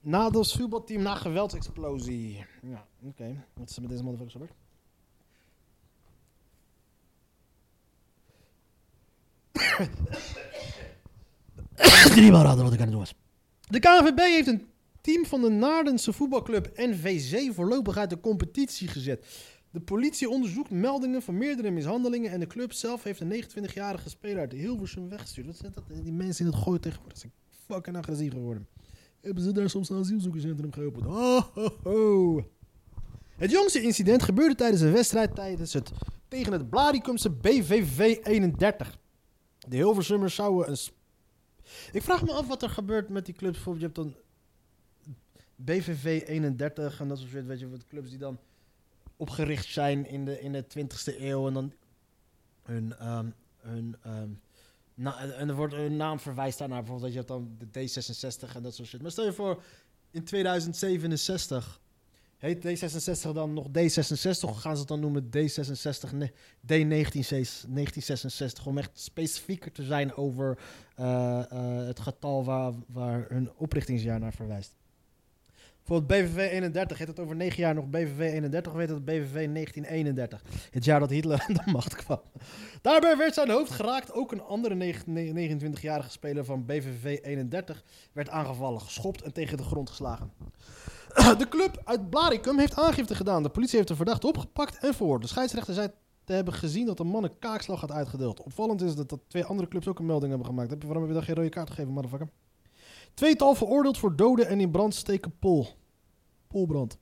Nadels 0.00 0.56
voetbalteam 0.56 1.02
na 1.02 1.14
geweldsexplosie. 1.14 2.44
Ja, 2.62 2.86
oké. 3.02 3.44
Wat 3.54 3.70
is 3.70 3.76
er 3.76 3.82
met 3.82 3.90
deze 3.90 4.02
motherfuckers 4.02 4.32
gebeurd? 4.32 4.54
Drie 12.14 12.30
maal 12.30 12.42
raden 12.42 12.64
wat 12.64 12.72
ik 12.72 12.78
aan 12.78 12.84
het 12.84 12.90
doen 12.90 13.00
was. 13.00 13.14
De 13.68 13.78
KNVB 13.78 14.18
heeft 14.18 14.48
een 14.48 14.66
team 15.00 15.26
van 15.26 15.40
de 15.40 15.48
Naardense 15.48 16.12
voetbalclub 16.12 16.70
NVC 16.76 17.54
voorlopig 17.54 17.96
uit 17.96 18.10
de 18.10 18.20
competitie 18.20 18.88
gezet. 18.88 19.26
De 19.70 19.80
politie 19.80 20.28
onderzoekt 20.28 20.70
meldingen 20.70 21.22
van 21.22 21.38
meerdere 21.38 21.70
mishandelingen 21.70 22.30
en 22.30 22.40
de 22.40 22.46
club 22.46 22.72
zelf 22.72 23.02
heeft 23.02 23.20
een 23.20 23.44
29-jarige 23.44 24.08
speler 24.08 24.38
uit 24.38 24.52
Hilversum 24.52 25.08
weggestuurd. 25.08 25.46
Wat 25.46 25.56
zijn 25.56 25.72
dat? 25.74 25.84
Die 26.02 26.12
mensen 26.12 26.44
in 26.46 26.52
het 26.52 26.60
gooien 26.60 26.80
tegenwoordig 26.80 27.18
zijn 27.18 27.32
fucking 27.66 27.96
agressief 27.96 28.32
geworden. 28.32 28.68
Hebben 29.20 29.42
ze 29.42 29.52
daar 29.52 29.70
soms 29.70 29.90
een 29.90 29.98
asielzoekerscentrum 29.98 30.72
geopend? 30.72 31.06
Oh, 31.06 31.42
ho, 31.54 31.76
ho. 31.82 32.44
Het 33.36 33.50
jongste 33.50 33.82
incident 33.82 34.22
gebeurde 34.22 34.54
tijdens 34.54 34.82
een 34.82 34.92
wedstrijd 34.92 35.34
tijdens 35.34 35.72
het, 35.72 35.90
tegen 36.28 36.52
het 36.52 36.70
Blaricumse 36.70 37.30
BVV 37.30 38.18
31. 38.22 38.98
De 39.68 39.76
Hilversummers 39.76 40.34
zouden 40.34 40.70
een... 40.70 40.78
Ik 41.92 42.02
vraag 42.02 42.22
me 42.22 42.32
af 42.32 42.46
wat 42.46 42.62
er 42.62 42.70
gebeurt 42.70 43.08
met 43.08 43.24
die 43.24 43.34
clubs. 43.34 43.54
Bijvoorbeeld, 43.54 43.94
je 43.94 44.02
hebt 44.02 44.14
dan 44.14 44.24
BVV 45.56 46.22
31 46.26 47.00
en 47.00 47.08
dat 47.08 47.18
soort 47.18 47.30
shit, 47.30 47.46
weet 47.46 47.60
je, 47.60 47.68
wat 47.68 47.86
clubs 47.86 48.10
die 48.10 48.18
dan 48.18 48.38
opgericht 49.16 49.66
zijn 49.66 50.06
in 50.06 50.24
de, 50.24 50.40
in 50.40 50.52
de 50.52 50.64
20e 50.64 51.20
eeuw 51.20 51.46
en 51.46 51.54
dan 51.54 51.72
hun, 52.62 52.96
ehm, 52.98 53.30
hun, 53.56 53.96
ehm, 54.02 54.30
en 55.32 55.48
er 55.48 55.54
wordt 55.54 55.74
hun 55.74 55.96
naam 55.96 56.20
verwijst 56.20 56.58
daarnaar, 56.58 56.82
bijvoorbeeld 56.82 57.14
dat 57.14 57.26
je 57.26 57.34
hebt 57.34 57.48
dan 57.48 57.68
de 57.72 57.88
D66 57.88 58.54
en 58.54 58.62
dat 58.62 58.74
soort 58.74 58.88
shit. 58.88 59.02
Maar 59.02 59.10
stel 59.10 59.24
je 59.24 59.32
voor, 59.32 59.62
in 60.10 60.24
2067 60.24 61.80
heet 62.38 62.66
D66 62.66 63.32
dan 63.32 63.52
nog 63.52 63.66
D66 63.68 64.40
of 64.40 64.56
gaan 64.56 64.72
ze 64.74 64.78
het 64.78 64.88
dan 64.88 65.00
noemen 65.00 65.24
D66, 65.36 66.14
ne- 66.14 66.32
D1966 66.72 68.64
om 68.64 68.78
echt 68.78 68.90
specifieker 68.94 69.72
te 69.72 69.82
zijn 69.82 70.14
over 70.14 70.58
eh, 70.96 71.38
eh, 71.50 71.86
het 71.86 72.00
getal 72.00 72.44
waar, 72.44 72.72
waar 72.86 73.24
hun 73.28 73.50
oprichtingsjaar 73.56 74.20
naar 74.20 74.32
verwijst. 74.32 74.76
Bijvoorbeeld 75.84 76.22
BVV 76.26 76.52
31 76.52 76.98
heet 76.98 77.08
het 77.08 77.20
over 77.20 77.36
negen 77.36 77.60
jaar 77.62 77.74
nog 77.74 77.90
BVV 77.90 78.18
31 78.18 78.72
of 78.72 78.78
heet 78.78 78.88
het 78.88 79.04
BVV 79.04 79.32
1931. 79.32 80.42
Het 80.70 80.84
jaar 80.84 81.00
dat 81.00 81.10
Hitler 81.10 81.44
aan 81.48 81.54
de 81.54 81.62
macht 81.72 81.94
kwam. 81.96 82.20
Daarbij 82.82 83.16
werd 83.16 83.34
zijn 83.34 83.50
hoofd 83.50 83.70
geraakt. 83.70 84.12
Ook 84.12 84.32
een 84.32 84.40
andere 84.42 84.74
negen- 84.74 85.12
ne- 85.12 85.32
29-jarige 85.32 86.10
speler 86.10 86.44
van 86.44 86.64
BVV 86.66 87.18
31 87.22 87.84
werd 88.12 88.28
aangevallen, 88.28 88.80
geschopt 88.80 89.22
en 89.22 89.32
tegen 89.32 89.56
de 89.56 89.62
grond 89.62 89.88
geslagen. 89.90 90.30
De 91.16 91.46
club 91.48 91.80
uit 91.84 92.10
Blaricum 92.10 92.58
heeft 92.58 92.76
aangifte 92.76 93.14
gedaan. 93.14 93.42
De 93.42 93.48
politie 93.48 93.76
heeft 93.76 93.88
de 93.88 93.96
verdachte 93.96 94.26
opgepakt 94.26 94.78
en 94.78 94.94
verhoord. 94.94 95.22
De 95.22 95.28
scheidsrechter 95.28 95.74
zei 95.74 95.88
te 96.24 96.32
hebben 96.32 96.54
gezien 96.54 96.86
dat 96.86 96.96
de 96.96 97.04
man 97.04 97.24
een 97.24 97.38
kaakslag 97.38 97.80
had 97.80 97.92
uitgedeeld. 97.92 98.42
Opvallend 98.42 98.82
is 98.82 98.94
dat, 98.94 99.18
twee 99.28 99.44
andere 99.44 99.68
clubs 99.68 99.88
ook 99.88 99.98
een 99.98 100.06
melding 100.06 100.28
hebben 100.28 100.48
gemaakt. 100.48 100.70
Heb 100.70 100.80
je, 100.80 100.86
waarom 100.86 101.04
heb 101.04 101.12
je 101.12 101.18
dan 101.18 101.26
geen 101.28 101.36
rode 101.36 101.54
kaart 101.54 101.70
gegeven, 101.70 101.92
motherfucker? 101.92 102.28
Tweetal 103.14 103.54
veroordeeld 103.54 103.98
voor 103.98 104.16
doden 104.16 104.48
en 104.48 104.60
in 104.60 104.70
brand 104.70 104.94
steken 104.94 105.38
pol. 105.38 105.66
Polbrand. 106.48 106.98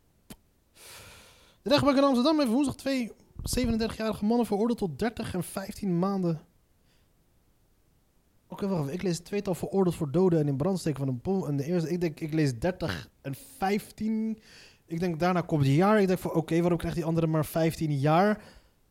De 1.62 1.70
rechtbank 1.70 1.96
in 1.96 2.04
Amsterdam 2.04 2.38
heeft 2.38 2.50
woensdag 2.50 2.74
twee 2.74 3.12
37-jarige 3.58 4.24
mannen 4.24 4.46
veroordeeld 4.46 4.78
tot 4.78 4.98
30 4.98 5.34
en 5.34 5.44
15 5.44 5.98
maanden. 5.98 6.40
Oké. 8.62 8.92
Ik 8.92 9.02
lees 9.02 9.18
tweetal 9.18 9.54
veroordeeld 9.54 9.96
voor 9.96 10.10
doden 10.10 10.38
en 10.38 10.48
in 10.48 10.56
brand 10.56 10.78
steken 10.78 10.98
van 10.98 11.08
een 11.08 11.20
pol. 11.20 11.46
En 11.46 11.56
de 11.56 11.64
eerste, 11.64 11.90
ik 11.90 12.00
denk, 12.00 12.20
ik 12.20 12.32
lees 12.32 12.58
30 12.58 13.10
en 13.22 13.34
15. 13.58 14.38
Ik 14.86 15.00
denk, 15.00 15.20
daarna 15.20 15.40
komt 15.40 15.66
jaar. 15.66 16.00
Ik 16.00 16.06
denk 16.06 16.18
van, 16.18 16.32
oké, 16.32 16.60
waarom 16.60 16.78
krijgt 16.78 16.96
die 16.96 17.06
andere 17.06 17.26
maar 17.26 17.44
15 17.44 17.98
jaar? 17.98 18.42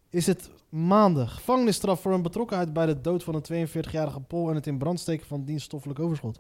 Is 0.10 0.28
het 0.28 0.50
maanden. 0.70 1.28
Gevangenisstraf 1.28 2.02
voor 2.02 2.14
een 2.14 2.22
betrokkenheid 2.22 2.74
bij 2.74 2.86
de 2.86 3.02
dood 3.02 3.24
van 3.24 3.36
een 3.36 3.68
42-jarige 3.68 4.20
Pol 4.20 4.50
en 4.50 4.56
het 4.56 4.68
in 4.68 4.78
brand 4.78 5.00
steken 5.00 5.28
van 5.28 5.46
dienststoffelijk 5.46 6.00
overschot. 6.00 6.40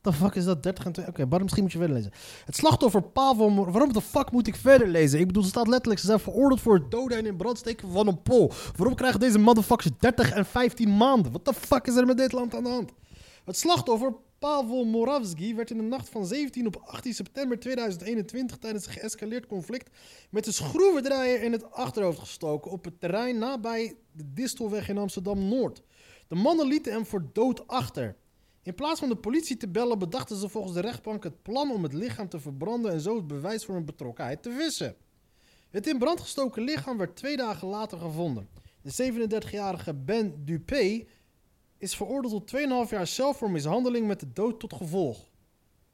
The 0.00 0.12
fuck 0.12 0.34
is 0.34 0.44
dat? 0.44 0.62
30 0.62 0.84
en 0.84 0.92
2? 0.92 1.06
Oké, 1.06 1.26
maar 1.26 1.40
misschien 1.40 1.62
moet 1.62 1.72
je 1.72 1.78
verder 1.78 1.96
lezen. 1.96 2.12
Het 2.44 2.56
slachtoffer 2.56 3.02
Pavel... 3.02 3.54
Waarom 3.54 3.92
de 3.92 4.00
fuck 4.00 4.30
moet 4.30 4.46
ik 4.46 4.56
verder 4.56 4.88
lezen? 4.88 5.20
Ik 5.20 5.26
bedoel, 5.26 5.42
er 5.42 5.48
staat 5.48 5.68
letterlijk... 5.68 6.00
Ze 6.00 6.06
zijn 6.06 6.20
veroordeeld 6.20 6.60
voor 6.60 6.74
het 6.74 6.90
doden 6.90 7.18
en 7.18 7.26
in 7.26 7.36
brand 7.36 7.58
steken 7.58 7.90
van 7.92 8.06
een 8.06 8.22
pol. 8.22 8.52
Waarom 8.76 8.96
krijgen 8.96 9.20
deze 9.20 9.38
motherfuckers 9.38 9.90
30 9.98 10.30
en 10.30 10.46
15 10.46 10.96
maanden? 10.96 11.32
Wat 11.32 11.44
de 11.44 11.54
fuck 11.54 11.86
is 11.86 11.96
er 11.96 12.06
met 12.06 12.16
dit 12.16 12.32
land 12.32 12.54
aan 12.54 12.62
de 12.62 12.68
hand? 12.68 12.92
Het 13.44 13.56
slachtoffer 13.56 14.14
Pavel 14.38 14.84
Moravsky 14.84 15.54
werd 15.54 15.70
in 15.70 15.76
de 15.76 15.82
nacht 15.82 16.08
van 16.08 16.26
17 16.26 16.66
op 16.66 16.82
18 16.84 17.14
september 17.14 17.58
2021 17.58 18.58
tijdens 18.58 18.86
een 18.86 18.92
geëscaleerd 18.92 19.46
conflict 19.46 19.90
met 20.30 20.46
een 20.46 20.52
schroevendraaier 20.52 21.42
in 21.42 21.52
het 21.52 21.72
achterhoofd 21.72 22.18
gestoken 22.18 22.70
op 22.70 22.84
het 22.84 23.00
terrein 23.00 23.38
nabij 23.38 23.96
de 24.12 24.32
Distelweg 24.32 24.88
in 24.88 24.98
Amsterdam-Noord. 24.98 25.82
De 26.28 26.34
mannen 26.34 26.66
lieten 26.66 26.92
hem 26.92 27.06
voor 27.06 27.28
dood 27.32 27.66
achter. 27.66 28.16
In 28.70 28.76
plaats 28.76 29.00
van 29.00 29.08
de 29.08 29.16
politie 29.16 29.56
te 29.56 29.68
bellen 29.68 29.98
bedachten 29.98 30.36
ze 30.36 30.48
volgens 30.48 30.74
de 30.74 30.80
rechtbank 30.80 31.24
het 31.24 31.42
plan 31.42 31.70
om 31.70 31.82
het 31.82 31.92
lichaam 31.92 32.28
te 32.28 32.40
verbranden 32.40 32.92
en 32.92 33.00
zo 33.00 33.16
het 33.16 33.26
bewijs 33.26 33.64
voor 33.64 33.74
hun 33.74 33.84
betrokkenheid 33.84 34.42
te 34.42 34.50
wissen. 34.50 34.96
Het 35.70 35.86
in 35.86 35.98
brand 35.98 36.20
gestoken 36.20 36.62
lichaam 36.62 36.98
werd 36.98 37.16
twee 37.16 37.36
dagen 37.36 37.68
later 37.68 37.98
gevonden. 37.98 38.48
De 38.82 39.12
37-jarige 39.12 39.94
Ben 39.94 40.44
Dupé 40.44 41.04
is 41.78 41.96
veroordeeld 41.96 42.46
tot 42.46 42.60
2,5 42.86 42.90
jaar 42.90 43.06
cel 43.06 43.34
voor 43.34 43.50
mishandeling 43.50 44.06
met 44.06 44.20
de 44.20 44.32
dood 44.32 44.60
tot 44.60 44.74
gevolg. 44.74 45.30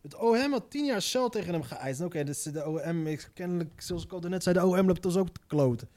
Het 0.02 0.14
OM 0.14 0.52
had 0.52 0.70
10 0.70 0.84
jaar 0.84 1.02
cel 1.02 1.28
tegen 1.28 1.52
hem 1.52 1.62
geëist. 1.62 2.00
Oké, 2.00 2.24
de 2.24 2.66
OM, 2.66 3.06
is 3.06 3.32
kennelijk, 3.32 3.80
zoals 3.80 4.04
ik 4.04 4.12
al 4.12 4.20
net 4.20 4.42
zei, 4.42 4.58
de 4.58 4.66
OM 4.66 4.86
loopt 4.86 5.02
dus 5.02 5.16
ook 5.16 5.28
te 5.28 5.40
kloten. 5.46 5.88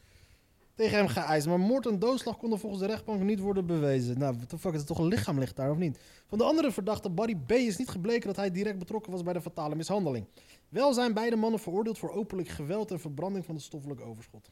Tegen 0.80 0.98
hem 0.98 1.08
geëist. 1.08 1.48
Maar 1.48 1.60
moord 1.60 1.86
en 1.86 2.00
doodslag 2.00 2.38
konden 2.38 2.60
volgens 2.60 2.82
de 2.82 2.88
rechtbank 2.88 3.22
niet 3.22 3.40
worden 3.40 3.66
bewezen. 3.66 4.20
Nou, 4.20 4.36
what 4.36 4.50
the 4.50 4.58
fuck, 4.58 4.72
is 4.72 4.78
het 4.78 4.88
toch 4.88 4.98
een 4.98 5.08
lichaam 5.08 5.40
ligt 5.40 5.56
daar, 5.56 5.72
of 5.72 5.78
niet? 5.78 6.00
Van 6.28 6.38
de 6.38 6.44
andere 6.44 6.72
verdachte, 6.72 7.10
Barry 7.10 7.36
B., 7.36 7.52
is 7.52 7.78
niet 7.78 7.90
gebleken 7.90 8.28
dat 8.28 8.36
hij 8.36 8.52
direct 8.52 8.80
betrokken 8.80 9.12
was 9.12 9.24
bij 9.24 9.34
de 9.34 9.42
fatale 9.42 9.76
mishandeling. 9.76 10.26
Wel 10.70 10.94
zijn 10.94 11.14
beide 11.14 11.36
mannen 11.36 11.60
veroordeeld 11.60 11.98
voor 11.98 12.12
openlijk 12.12 12.50
geweld 12.50 12.92
en 12.92 13.00
verbranding 13.00 13.46
van 13.46 13.56
het 13.56 13.64
stoffelijk 13.64 14.02
overschot. 14.02 14.50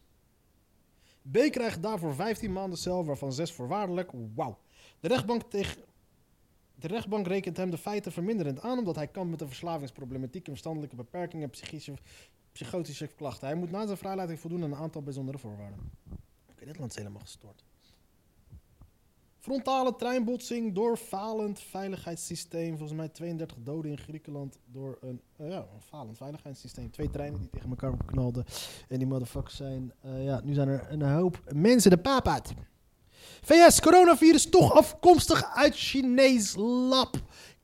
B. 1.31 1.37
krijgt 1.51 1.81
daarvoor 1.81 2.15
15 2.15 2.53
maanden 2.53 2.77
cel, 2.77 3.05
waarvan 3.05 3.33
6 3.33 3.53
voorwaardelijk. 3.53 4.11
Wauw. 4.35 4.57
De 4.99 5.07
rechtbank, 5.07 5.41
tegen, 5.41 5.81
de 6.75 6.87
rechtbank 6.87 7.27
rekent 7.27 7.57
hem 7.57 7.71
de 7.71 7.77
feiten 7.77 8.11
verminderend 8.11 8.61
aan, 8.61 8.77
omdat 8.77 8.95
hij 8.95 9.07
kampt 9.07 9.31
met 9.31 9.41
een 9.41 9.47
verslavingsproblematiek 9.47 10.45
verstandelijke 10.45 10.95
beperkingen 10.95 11.43
en 11.43 11.49
psychische, 11.49 11.93
psychotische 12.57 13.07
klachten. 13.07 13.47
Hij 13.47 13.57
moet 13.57 13.71
na 13.71 13.85
zijn 13.85 13.97
vrijlating 13.97 14.39
voldoen 14.39 14.63
aan 14.63 14.71
een 14.71 14.77
aantal 14.77 15.01
bijzondere 15.01 15.37
voorwaarden. 15.37 15.79
Oké, 16.49 16.65
dit 16.65 16.77
land 16.77 16.91
is 16.91 16.97
helemaal 16.97 17.21
gestoord. 17.21 17.63
Frontale 19.39 19.95
treinbotsing 19.95 20.73
door 20.73 20.97
falend 20.97 21.59
veiligheidssysteem. 21.59 22.77
Volgens 22.77 22.97
mij 22.97 23.09
32 23.09 23.57
doden 23.63 23.91
in 23.91 23.97
Griekenland 23.97 24.59
door 24.65 24.97
een, 25.01 25.21
eh, 25.35 25.49
ja, 25.49 25.57
een 25.57 25.81
falend 25.81 26.17
veiligheidssysteem. 26.17 26.91
Twee 26.91 27.09
treinen 27.09 27.39
die 27.39 27.49
tegen 27.49 27.69
elkaar 27.69 27.91
opknalden. 27.91 28.45
En 28.87 28.97
die 28.97 29.07
motherfuckers 29.07 29.55
zijn... 29.55 29.93
eh, 30.01 30.25
ja, 30.25 30.41
nu 30.43 30.53
zijn 30.53 30.67
er 30.67 30.91
een 30.91 31.01
hoop 31.01 31.43
mensen 31.53 31.91
de 31.91 31.97
paap 31.97 32.27
uit. 32.27 32.53
VS, 33.41 33.79
coronavirus 33.79 34.49
toch 34.49 34.73
afkomstig 34.73 35.55
uit 35.55 35.75
Chinees 35.75 36.55
lab. 36.55 37.15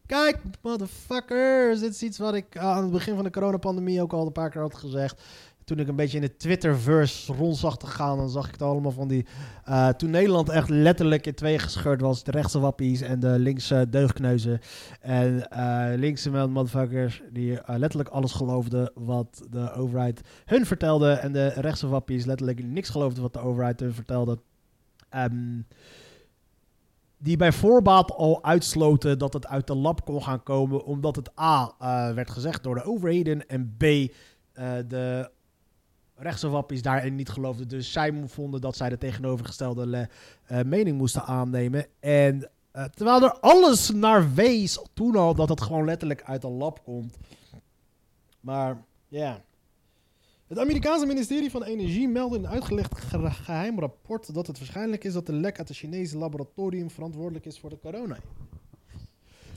Kijk, 0.06 0.38
motherfuckers. 0.62 1.80
Dit 1.80 1.92
is 1.94 2.04
iets 2.04 2.18
wat 2.18 2.34
ik 2.34 2.58
aan 2.58 2.84
het 2.84 2.92
begin 2.92 3.16
van 3.16 3.24
de 3.24 3.30
coronapandemie 3.30 4.02
ook 4.02 4.14
al 4.14 4.26
een 4.26 4.32
paar 4.32 4.50
keer 4.50 4.62
had 4.62 4.76
gezegd. 4.76 5.22
Toen 5.64 5.80
ik 5.80 5.88
een 5.88 5.96
beetje 5.96 6.18
in 6.18 6.24
de 6.24 6.36
Twitterverse 6.38 7.34
rond 7.34 7.58
zag 7.58 7.78
te 7.78 7.88
gaan, 7.88 8.18
dan 8.18 8.30
zag 8.30 8.46
ik 8.46 8.52
het 8.52 8.62
allemaal 8.62 8.92
van 8.92 9.08
die... 9.08 9.26
eh, 9.64 9.90
toen 9.90 10.10
Nederland 10.10 10.50
echt 10.50 10.70
letterlijk 10.70 11.26
in 11.26 11.34
tweeën 11.34 11.60
gescheurd 11.60 12.02
was. 12.02 12.24
De 12.24 12.32
rechtse 12.32 12.60
wappies 12.60 13.02
en 13.02 13.20
de 13.20 13.40
linkse 13.40 13.88
deugdkneuzen. 13.90 14.60
En 15.00 15.50
eh, 15.50 15.98
linkse 15.98 16.30
motherfuckers 16.48 17.22
die 17.32 17.60
eh, 17.60 17.78
letterlijk 17.78 18.10
alles 18.10 18.32
geloofden 18.32 18.92
wat 18.96 19.46
de 19.50 19.74
overheid 19.74 20.22
hun 20.46 20.66
vertelde. 20.66 21.12
En 21.12 21.32
de 21.34 21.48
rechtse 21.48 21.88
wappies 21.88 22.26
letterlijk 22.26 22.64
niks 22.64 22.90
geloofden 22.90 23.22
wat 23.22 23.34
de 23.34 23.40
overheid 23.40 23.80
hun 23.80 23.94
vertelde. 23.94 24.40
Ehm, 25.10 25.60
die 27.24 27.38
bij 27.38 27.52
voorbaat 27.52 28.12
al 28.12 28.44
uitsloten 28.44 29.20
dat 29.20 29.34
het 29.34 29.48
uit 29.48 29.68
de 29.68 29.76
lab 29.76 30.06
kon 30.06 30.24
gaan 30.24 30.44
komen, 30.44 30.86
omdat 30.86 31.16
het 31.16 31.40
A 31.40 31.74
eh, 31.80 32.14
werd 32.14 32.30
gezegd 32.30 32.64
door 32.64 32.76
de 32.76 32.84
overheden 32.84 33.48
en 33.48 33.76
B 33.78 33.84
eh, 33.84 34.10
de 34.88 35.32
rechtse 36.16 36.50
wappies 36.50 36.82
daarin 36.82 37.16
niet 37.16 37.30
geloofden. 37.30 37.68
Dus 37.68 37.92
zij 37.92 38.24
vonden 38.26 38.62
dat 38.62 38.76
zij 38.76 38.90
de 38.90 38.98
tegenovergestelde 38.98 40.10
eh, 40.46 40.62
mening 40.62 40.98
moesten 40.98 41.24
aannemen. 41.24 41.86
En 42.00 42.50
terwijl 42.94 43.24
er 43.24 43.40
alles 43.40 43.92
naar 43.92 44.34
wees 44.34 44.80
toen 44.94 45.16
al 45.16 45.36
dat 45.36 45.50
het 45.50 45.62
gewoon 45.62 45.86
letterlijk 45.86 46.24
uit 46.24 46.44
een 46.44 46.58
lab 46.58 46.84
komt. 46.84 47.18
Maar 48.40 48.84
ja. 49.08 49.42
Het 50.54 50.62
Amerikaanse 50.62 51.06
ministerie 51.06 51.52
van 51.52 51.64
Energie 51.64 52.08
meldde 52.08 52.38
in 52.38 52.44
een 52.44 52.50
uitgelegd 52.50 52.98
ge- 52.98 53.32
geheim 53.32 53.80
rapport 53.80 54.34
dat 54.34 54.48
het 54.48 54.58
waarschijnlijk 54.58 55.04
is 55.04 55.14
dat 55.14 55.26
de 55.26 55.34
lek 55.34 55.58
uit 55.58 55.68
het 55.68 55.78
Chinese 55.78 56.18
laboratorium 56.18 56.90
verantwoordelijk 56.90 57.46
is 57.46 57.60
voor 57.60 57.70
de 57.70 57.80
corona. 57.82 58.18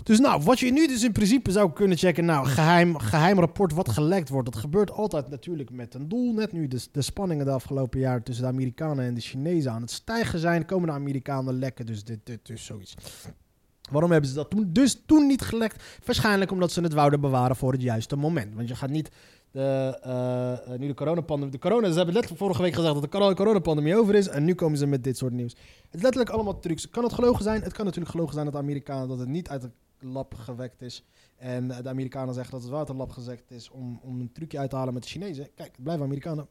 Dus 0.02 0.18
nou, 0.18 0.42
wat 0.42 0.58
je 0.58 0.72
nu 0.72 0.86
dus 0.86 1.02
in 1.02 1.12
principe 1.12 1.50
zou 1.50 1.72
kunnen 1.72 1.96
checken, 1.96 2.24
nou, 2.24 2.46
geheim, 2.46 2.98
geheim 2.98 3.38
rapport 3.38 3.72
wat 3.72 3.88
gelekt 3.88 4.28
wordt. 4.28 4.52
Dat 4.52 4.60
gebeurt 4.60 4.90
altijd 4.90 5.28
natuurlijk 5.28 5.70
met 5.70 5.94
een 5.94 6.08
doel. 6.08 6.32
Net 6.32 6.52
nu 6.52 6.68
de, 6.68 6.86
de 6.92 7.02
spanningen 7.02 7.44
de 7.44 7.50
afgelopen 7.50 8.00
jaren 8.00 8.22
tussen 8.22 8.44
de 8.44 8.50
Amerikanen 8.50 9.04
en 9.04 9.14
de 9.14 9.20
Chinezen 9.20 9.72
aan 9.72 9.80
het 9.80 9.90
stijgen 9.90 10.38
zijn, 10.38 10.64
komen 10.64 10.88
de 10.88 10.94
Amerikanen 10.94 11.58
lekken. 11.58 11.86
Dus 11.86 12.04
dit, 12.04 12.18
dit 12.24 12.48
is 12.48 12.64
zoiets. 12.64 12.94
Waarom 13.90 14.10
hebben 14.10 14.30
ze 14.30 14.36
dat 14.36 14.50
toen, 14.50 14.68
dus 14.72 15.02
toen 15.06 15.26
niet 15.26 15.42
gelekt? 15.42 15.82
Waarschijnlijk 16.04 16.50
omdat 16.50 16.72
ze 16.72 16.80
het 16.80 16.92
wouden 16.92 17.20
bewaren 17.20 17.56
voor 17.56 17.72
het 17.72 17.82
juiste 17.82 18.16
moment. 18.16 18.54
Want 18.54 18.68
je 18.68 18.74
gaat 18.74 18.90
niet 18.90 19.10
de, 19.50 19.98
eh, 20.02 20.72
eh, 20.72 20.80
nu 20.80 20.86
de 20.86 20.94
coronapandemie... 20.94 21.52
De 21.52 21.58
corona, 21.58 21.88
ze 21.88 21.96
hebben 21.96 22.14
letterlijk 22.14 22.42
vorige 22.42 22.62
week 22.62 22.74
gezegd 22.74 22.94
dat 22.94 23.02
de 23.02 23.08
coro- 23.08 23.34
coronapandemie 23.34 23.96
over 23.96 24.14
is. 24.14 24.28
En 24.28 24.44
nu 24.44 24.54
komen 24.54 24.78
ze 24.78 24.86
met 24.86 25.04
dit 25.04 25.16
soort 25.16 25.32
nieuws. 25.32 25.52
Het 25.52 25.94
is 25.94 26.02
letterlijk 26.02 26.30
allemaal 26.30 26.58
trucs. 26.58 26.90
Kan 26.90 27.04
het 27.04 27.12
gelogen 27.12 27.42
zijn? 27.42 27.62
Het 27.62 27.72
kan 27.72 27.84
natuurlijk 27.84 28.10
gelogen 28.10 28.32
zijn 28.32 28.44
dat 28.44 28.54
de 28.54 28.60
Amerikanen 28.60 29.08
dat 29.08 29.18
het 29.18 29.28
niet 29.28 29.48
uit 29.48 29.62
de 29.62 29.70
lab 30.00 30.34
gewekt 30.34 30.82
is. 30.82 31.04
En 31.36 31.70
eh, 31.70 31.82
de 31.82 31.88
Amerikanen 31.88 32.34
zeggen 32.34 32.52
dat 32.52 32.62
het 32.62 32.88
wel 32.88 33.00
uit 33.00 33.12
gezekt 33.12 33.50
is 33.50 33.70
om, 33.70 34.00
om 34.02 34.20
een 34.20 34.32
trucje 34.32 34.58
uit 34.58 34.70
te 34.70 34.76
halen 34.76 34.94
met 34.94 35.02
de 35.02 35.08
Chinezen. 35.08 35.48
Kijk, 35.54 35.72
het 35.72 35.82
blijven 35.82 36.04
Amerikanen. 36.04 36.44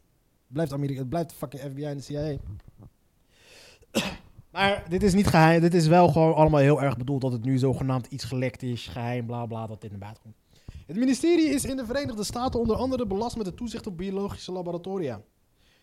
Het 0.46 0.54
blijft, 0.54 0.74
Amerika, 0.74 1.00
het 1.00 1.10
blijft 1.10 1.34
fucking 1.34 1.64
FBI 1.64 1.84
en 1.84 1.98
de 1.98 2.04
CIA. 2.04 2.38
Maar 4.52 4.86
dit 4.90 5.04
is 5.04 5.14
niet 5.14 5.28
geheim. 5.28 5.62
Dit 5.62 5.74
is 5.74 5.88
wel 5.88 6.08
gewoon 6.08 6.36
allemaal 6.36 6.60
heel 6.60 6.82
erg 6.82 6.98
bedoeld 6.98 7.22
dat 7.22 7.32
het 7.32 7.44
nu 7.44 7.58
zogenaamd 7.58 8.08
iets 8.08 8.24
gelekt 8.24 8.64
is, 8.64 8.88
geheim, 8.88 9.26
bla 9.26 9.46
bla, 9.46 9.68
dat 9.68 9.82
dit 9.82 9.90
naar 9.90 10.00
buiten 10.00 10.24
komt. 10.24 10.36
Het 10.86 10.96
ministerie 10.96 11.50
is 11.50 11.66
in 11.66 11.78
de 11.78 11.86
Verenigde 11.86 12.24
Staten 12.24 12.60
onder 12.60 12.76
andere 12.76 13.08
belast 13.08 13.38
met 13.38 13.46
het 13.46 13.58
toezicht 13.58 13.88
op 13.88 13.98
biologische 13.98 14.52
laboratoria. 14.52 15.22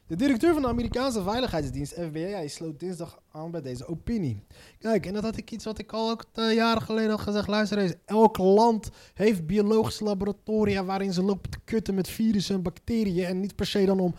De 0.06 0.16
directeur 0.16 0.52
van 0.52 0.62
de 0.62 0.68
Amerikaanse 0.68 1.22
Veiligheidsdienst, 1.22 1.92
FBI, 1.92 2.48
sloot 2.48 2.80
dinsdag 2.80 3.22
aan 3.32 3.50
bij 3.50 3.60
deze 3.60 3.86
opinie. 3.86 4.42
Kijk, 4.78 5.06
en 5.06 5.12
dat 5.12 5.22
had 5.22 5.36
ik 5.36 5.50
iets 5.50 5.64
wat 5.64 5.78
ik 5.78 5.92
al 5.92 6.10
ook 6.10 6.24
eh, 6.32 6.54
jaren 6.54 6.82
geleden 6.82 7.10
had 7.10 7.20
gezegd. 7.20 7.48
Luister 7.48 7.78
eens, 7.78 7.94
elk 8.04 8.38
land 8.38 8.90
heeft 9.14 9.46
biologische 9.46 10.04
laboratoria 10.04 10.84
waarin 10.84 11.12
ze 11.12 11.22
lopen 11.22 11.50
te 11.50 11.58
kutten 11.64 11.94
met 11.94 12.08
virussen 12.08 12.54
en 12.54 12.62
bacteriën. 12.62 13.24
En 13.24 13.40
niet 13.40 13.56
per 13.56 13.66
se 13.66 13.84
dan 13.84 14.00
om, 14.00 14.14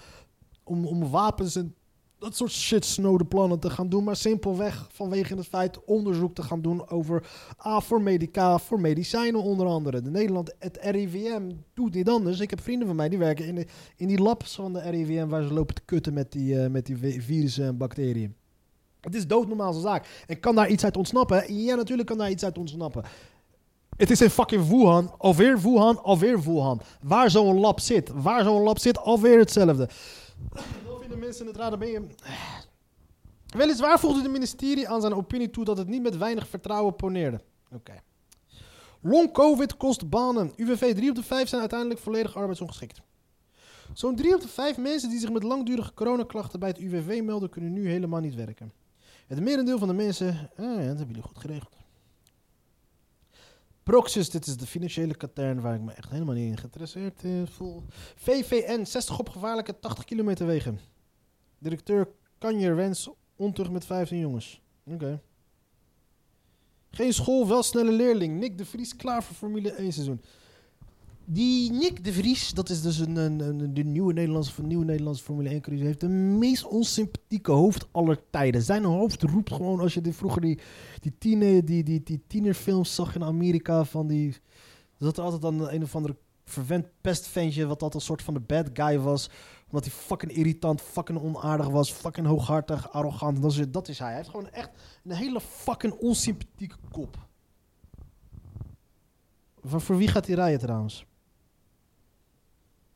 om, 0.63 0.85
om 0.85 1.09
wapens 1.09 1.55
en 1.55 1.75
dat 2.23 2.35
soort 2.35 2.51
shit 2.51 2.85
snode 2.85 3.25
plannen 3.25 3.59
te 3.59 3.69
gaan 3.69 3.89
doen. 3.89 4.03
Maar 4.03 4.15
simpelweg 4.15 4.87
vanwege 4.91 5.35
het 5.35 5.47
feit 5.47 5.83
onderzoek 5.85 6.35
te 6.35 6.41
gaan 6.43 6.61
doen 6.61 6.89
over 6.89 7.27
ah, 7.57 7.81
voor 7.81 8.01
medica, 8.01 8.59
voor 8.59 8.79
medicijnen 8.79 9.41
onder 9.41 9.67
andere. 9.67 10.01
De 10.01 10.09
Nederland, 10.09 10.53
het 10.59 10.77
RIVM 10.81 11.51
doet 11.73 11.93
niet 11.93 12.09
anders. 12.09 12.39
Ik 12.39 12.49
heb 12.49 12.61
vrienden 12.61 12.87
van 12.87 12.95
mij 12.95 13.09
die 13.09 13.19
werken 13.19 13.45
in, 13.45 13.55
de, 13.55 13.65
in 13.95 14.07
die 14.07 14.21
labs 14.21 14.55
van 14.55 14.73
de 14.73 14.79
RIVM 14.89 15.27
waar 15.27 15.43
ze 15.43 15.53
lopen 15.53 15.75
te 15.75 15.81
kutten 15.85 16.13
met 16.13 16.31
die, 16.31 16.59
eh, 16.63 16.69
met 16.69 16.85
die 16.85 16.97
vi- 16.97 17.21
virussen 17.21 17.65
en 17.65 17.77
bacteriën. 17.77 18.35
Het 19.01 19.15
is 19.15 19.27
doodnormaal 19.27 19.73
zo'n 19.73 19.81
zaak. 19.81 20.23
En 20.27 20.39
kan 20.39 20.55
daar 20.55 20.69
iets 20.69 20.83
uit 20.83 20.97
ontsnappen? 20.97 21.53
Ja, 21.55 21.75
natuurlijk 21.75 22.07
kan 22.07 22.17
daar 22.17 22.29
iets 22.29 22.43
uit 22.43 22.57
ontsnappen. 22.57 23.03
Het 23.97 24.11
is 24.11 24.21
in 24.21 24.29
fucking 24.29 24.67
Wuhan. 24.67 25.11
Alweer 25.17 25.61
Wuhan, 25.61 26.03
alweer 26.03 26.41
Wuhan. 26.41 26.81
Waar 27.01 27.29
zo'n 27.31 27.59
lab 27.59 27.79
zit, 27.79 28.09
waar 28.13 28.43
zo'n 28.43 28.61
lab 28.61 28.79
zit, 28.79 28.97
alweer 28.97 29.39
hetzelfde. 29.39 29.89
Vinden 31.13 31.29
mensen 31.29 31.47
het 31.47 31.57
raar, 31.57 31.69
dan 31.69 31.79
ben 31.79 31.91
je... 31.91 32.07
Weliswaar 33.57 33.99
voegde 33.99 34.21
het 34.21 34.31
ministerie 34.31 34.89
aan 34.89 35.01
zijn 35.01 35.13
opinie 35.13 35.49
toe 35.49 35.65
dat 35.65 35.77
het 35.77 35.87
niet 35.87 36.01
met 36.01 36.17
weinig 36.17 36.47
vertrouwen 36.47 36.95
poneerde. 36.95 37.41
Oké. 37.71 38.01
Long 39.01 39.31
COVID 39.33 39.77
kost 39.77 40.09
banen. 40.09 40.53
UWV 40.55 40.95
3 40.95 41.09
op 41.09 41.15
de 41.15 41.23
5 41.23 41.47
zijn 41.47 41.61
uiteindelijk 41.61 41.99
volledig 41.99 42.35
arbeidsongeschikt. 42.35 43.01
Zo'n 43.93 44.15
3 44.15 44.35
op 44.35 44.41
de 44.41 44.47
5 44.47 44.77
mensen 44.77 45.09
die 45.09 45.19
zich 45.19 45.31
met 45.31 45.43
langdurige 45.43 45.93
coronaklachten 45.93 46.59
bij 46.59 46.69
het 46.69 46.77
UWV 46.77 47.21
melden, 47.23 47.49
kunnen 47.49 47.73
nu 47.73 47.89
helemaal 47.89 48.19
niet 48.19 48.35
werken. 48.35 48.71
Het 49.27 49.39
merendeel 49.39 49.77
van 49.77 49.87
de 49.87 49.93
mensen... 49.93 50.49
Ja, 50.57 50.75
dat 50.75 50.85
hebben 50.85 51.07
jullie 51.07 51.21
goed 51.21 51.39
geregeld. 51.39 51.75
Proxys, 53.83 54.29
dit 54.29 54.47
is 54.47 54.57
de 54.57 54.67
financiële 54.67 55.15
katern 55.15 55.61
waar 55.61 55.75
ik 55.75 55.81
me 55.81 55.91
echt 55.91 56.09
helemaal 56.09 56.35
niet 56.35 56.49
in 56.49 56.57
geïnteresseerd 56.57 57.23
eh, 57.23 57.31
voel. 57.45 57.83
VVN, 58.15 58.85
60 58.85 59.19
op 59.19 59.29
gevaarlijke 59.29 59.79
80 59.79 60.03
kilometer 60.03 60.45
wegen. 60.45 60.92
Directeur 61.63 62.07
Kanjer 62.37 62.75
Wens, 62.75 63.09
ontucht 63.35 63.71
met 63.71 63.85
15 63.85 64.19
jongens. 64.19 64.61
Oké. 64.85 65.21
Geen 66.91 67.13
school, 67.13 67.47
wel 67.47 67.63
snelle 67.63 67.91
leerling. 67.91 68.39
Nick 68.39 68.57
de 68.57 68.65
Vries 68.65 68.95
klaar 68.95 69.23
voor 69.23 69.35
Formule 69.35 69.71
1 69.71 69.93
seizoen. 69.93 70.21
Die 71.25 71.71
Nick 71.71 72.03
de 72.03 72.13
Vries, 72.13 72.53
dat 72.53 72.69
is 72.69 72.81
dus 72.81 72.97
een, 72.99 73.15
een, 73.15 73.39
een- 73.39 73.73
de 73.73 73.83
nieuwe 73.83 74.13
Nederlandse, 74.13 74.61
nieuwe 74.63 74.85
Nederlandse 74.85 75.23
Formule 75.23 75.49
1 75.49 75.61
coureur, 75.61 75.85
heeft 75.85 75.99
de 75.99 76.07
meest 76.09 76.65
onsympathieke 76.65 77.51
hoofd 77.51 77.87
aller 77.91 78.19
tijden. 78.29 78.61
Zijn 78.61 78.83
hoofd 78.83 79.21
roept 79.23 79.51
gewoon, 79.53 79.79
als 79.79 79.93
je 79.93 80.01
die, 80.01 80.13
vroeger 80.13 80.41
die, 80.41 80.59
die, 80.99 81.13
tiener, 81.17 81.65
die, 81.65 81.83
die, 81.83 82.03
die 82.03 82.21
tienerfilms 82.27 82.95
zag 82.95 83.15
in 83.15 83.23
Amerika, 83.23 83.85
van 83.85 84.07
die, 84.07 84.35
zat 84.99 85.17
er 85.17 85.23
altijd 85.23 85.41
dan 85.41 85.69
een 85.69 85.83
of 85.83 85.95
andere 85.95 86.15
verwend 86.45 86.87
pestventje, 87.01 87.61
wat 87.65 87.81
altijd 87.81 87.93
een 87.93 88.01
soort 88.07 88.21
van 88.21 88.33
de 88.33 88.39
bad 88.39 88.69
guy 88.73 88.99
was, 88.99 89.29
omdat 89.73 89.91
hij 89.91 90.01
fucking 90.01 90.31
irritant, 90.31 90.81
fucking 90.81 91.19
onaardig 91.19 91.67
was, 91.67 91.91
fucking 91.91 92.27
hooghartig, 92.27 92.91
arrogant. 92.91 93.41
Dat 93.41 93.51
is, 93.51 93.71
dat 93.71 93.87
is 93.87 93.99
hij. 93.99 94.07
Hij 94.07 94.17
heeft 94.17 94.29
gewoon 94.29 94.49
echt 94.49 94.69
een 95.03 95.11
hele 95.11 95.41
fucking 95.41 95.93
onsympathieke 95.93 96.75
kop. 96.91 97.27
Voor, 99.63 99.81
voor 99.81 99.97
wie 99.97 100.07
gaat 100.07 100.25
hij 100.25 100.35
rijden 100.35 100.59
trouwens? 100.59 101.05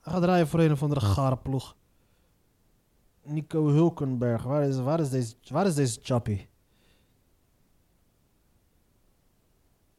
Hij 0.01 0.13
gaat 0.13 0.23
rijden 0.23 0.47
voor 0.47 0.59
een 0.59 0.71
of 0.71 0.83
andere 0.83 1.01
gare 1.01 1.37
ploeg. 1.37 1.75
Nico 3.23 3.67
Hulkenberg. 3.67 4.43
Waar 4.43 4.63
is, 4.63 4.77
waar 4.77 4.99
is 4.99 5.09
deze, 5.09 5.35
waar 5.47 5.65
is 5.65 5.75
deze 5.75 5.99
chappie? 6.01 6.47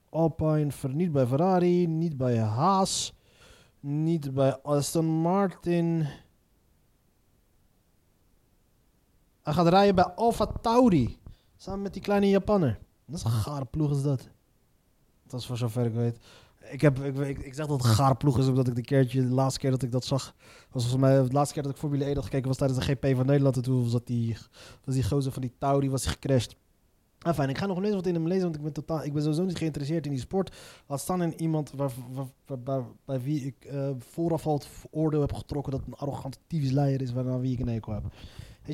Alpine, 0.09 0.71
niet 0.89 1.13
bij 1.13 1.27
Ferrari, 1.27 1.87
niet 1.87 2.17
bij 2.17 2.39
Haas, 2.39 3.15
niet 3.81 4.35
bij 4.35 4.57
Aston 4.63 5.07
Martin. 5.07 6.07
Hij 9.49 9.57
gaat 9.57 9.69
rijden 9.69 9.95
bij 9.95 10.05
Alfa 10.05 10.47
Tauri. 10.47 11.19
Samen 11.57 11.83
met 11.83 11.93
die 11.93 12.03
kleine 12.03 12.29
Japanner. 12.29 12.79
Dat 13.07 13.17
is 13.17 13.25
een 13.25 13.31
gare 13.31 13.65
ploeg 13.65 13.91
is 13.91 14.03
dat. 14.03 14.29
Dat 15.27 15.41
is 15.41 15.47
voor 15.47 15.57
zover 15.57 15.87
ik 15.87 15.93
weet. 15.93 16.19
Ik, 16.71 16.81
heb, 16.81 16.99
ik, 16.99 17.17
ik, 17.17 17.39
ik 17.39 17.55
zeg 17.55 17.67
dat 17.67 17.77
het 17.81 17.89
een 17.89 17.95
gare 17.95 18.15
ploeg 18.15 18.39
is, 18.39 18.47
omdat 18.47 18.69
ik 18.69 18.75
de 18.75 18.83
keertje, 18.83 19.21
de 19.21 19.35
laatste 19.35 19.61
keer 19.61 19.71
dat 19.71 19.83
ik 19.83 19.93
dat 19.93 20.05
zag, 20.05 20.35
was 20.71 20.83
volgens 20.83 21.03
mij, 21.03 21.23
de 21.23 21.33
laatste 21.33 21.55
keer 21.55 21.63
dat 21.63 21.73
ik 21.73 21.79
Formule 21.79 22.05
1 22.05 22.15
had 22.15 22.25
gekeken, 22.25 22.49
was 22.49 22.57
tijdens 22.57 22.79
de 22.79 22.85
GP 22.85 23.17
van 23.17 23.27
Nederland. 23.27 23.57
En 23.57 23.63
toen 23.63 23.83
was, 23.83 23.93
dat 23.93 24.07
die, 24.07 24.37
was 24.85 24.95
die 24.95 25.05
gozer 25.05 25.33
van 25.33 25.43
die 25.43 25.53
Tauri, 25.59 25.91
was 25.91 26.03
die 26.03 26.11
gecrashed. 26.11 26.57
Ah, 27.19 27.35
fijn, 27.35 27.49
ik 27.49 27.59
ga 27.59 27.67
nog 27.67 27.83
eens 27.83 27.95
wat 27.95 28.07
in 28.07 28.15
hem 28.15 28.27
lezen, 28.27 28.43
want 28.43 28.57
ik 28.57 28.63
ben, 28.63 28.73
totaal, 28.73 29.05
ik 29.05 29.13
ben 29.13 29.23
sowieso 29.23 29.45
niet 29.45 29.59
geïnteresseerd 29.59 30.05
in 30.05 30.11
die 30.11 30.21
sport. 30.21 30.57
Laat 30.87 31.01
staan 31.01 31.23
in 31.23 31.41
iemand 31.41 31.73
waar, 31.73 31.91
waar, 32.13 32.27
waar- 32.47 32.63
bij, 32.63 32.83
bij 33.05 33.21
wie 33.21 33.45
ik 33.45 33.65
eh, 33.65 33.91
vooraf 33.99 34.47
al 34.47 34.55
het 34.55 34.69
oordeel 34.91 35.21
heb 35.21 35.33
getrokken 35.33 35.73
dat 35.73 35.83
een 35.87 35.95
arrogante 35.95 36.39
tyfusleier 36.47 37.03
is 37.03 37.13
waarna 37.13 37.39
wie 37.39 37.53
ik 37.53 37.61
een 37.61 37.69
hekel 37.69 37.93
heb. 37.93 38.05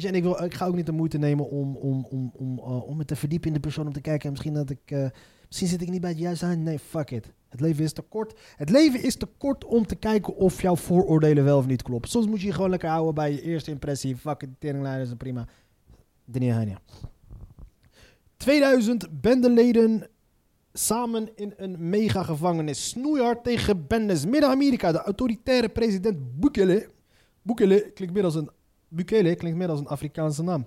En 0.03 0.15
ik, 0.15 0.25
ik 0.25 0.55
ga 0.55 0.67
ook 0.67 0.75
niet 0.75 0.87
de 0.87 0.93
moeite 0.93 1.19
nemen 1.19 1.51
om, 1.51 1.77
om, 1.77 2.07
om, 2.11 2.33
om, 2.37 2.59
eh, 2.59 2.89
om 2.89 2.97
me 2.97 3.05
te 3.05 3.17
verdiepen 3.17 3.49
in 3.49 3.55
de 3.55 3.61
persoon, 3.61 3.87
om 3.87 3.93
te 3.93 4.01
kijken. 4.01 4.25
En 4.25 4.31
misschien, 4.31 4.55
dat 4.55 4.71
ik, 4.71 4.81
eh, 4.85 5.07
misschien 5.47 5.69
zit 5.69 5.83
ik 5.83 5.91
niet 5.91 6.01
bij 6.01 6.11
het 6.11 6.19
juiste 6.19 6.45
aan. 6.45 6.63
Nee, 6.63 6.79
fuck 6.79 7.11
it. 7.11 7.33
Het 7.49 7.61
leven 7.61 7.85
is 7.85 7.93
te 7.93 8.03
kort. 8.03 8.41
Het 8.57 8.71
leven 8.71 9.03
is 9.03 9.17
te 9.17 9.27
kort 9.39 9.65
om 9.65 9.87
te 9.87 9.95
kijken 9.95 10.37
of 10.37 10.63
jouw 10.63 10.77
vooroordelen 10.77 11.45
wel 11.45 11.59
of 11.59 11.67
niet 11.67 11.83
kloppen. 11.83 12.11
Soms 12.11 12.27
moet 12.27 12.41
je 12.41 12.47
je 12.47 12.53
gewoon 12.53 12.71
lekker 12.71 12.89
houden 12.89 13.15
bij 13.15 13.33
je 13.33 13.43
eerste 13.43 13.71
impressie. 13.71 14.17
Fucking 14.17 14.55
teringleiders 14.59 15.11
en 15.11 15.17
prima. 15.17 15.49
Denier 16.25 16.55
Heine. 16.55 16.79
2000 18.37 19.21
bendeleden 19.21 20.09
samen 20.73 21.29
in 21.35 21.53
een 21.57 21.89
megagevangenis. 21.89 22.89
Snoeihard 22.89 23.45
tegen 23.45 23.87
bendes. 23.87 24.27
Midden-Amerika. 24.27 24.93
De 24.93 24.99
autoritaire 24.99 25.69
president 25.69 26.41
Bukele. 26.41 26.89
Bukele 27.43 27.91
klinkt 27.93 28.15
meer 28.15 28.25
als 28.25 28.35
een... 28.35 28.51
Bukele 28.95 29.35
klinkt 29.35 29.59
meer 29.59 29.69
als 29.69 29.81
een 29.81 29.87
Afrikaanse 29.87 30.43
naam. 30.43 30.67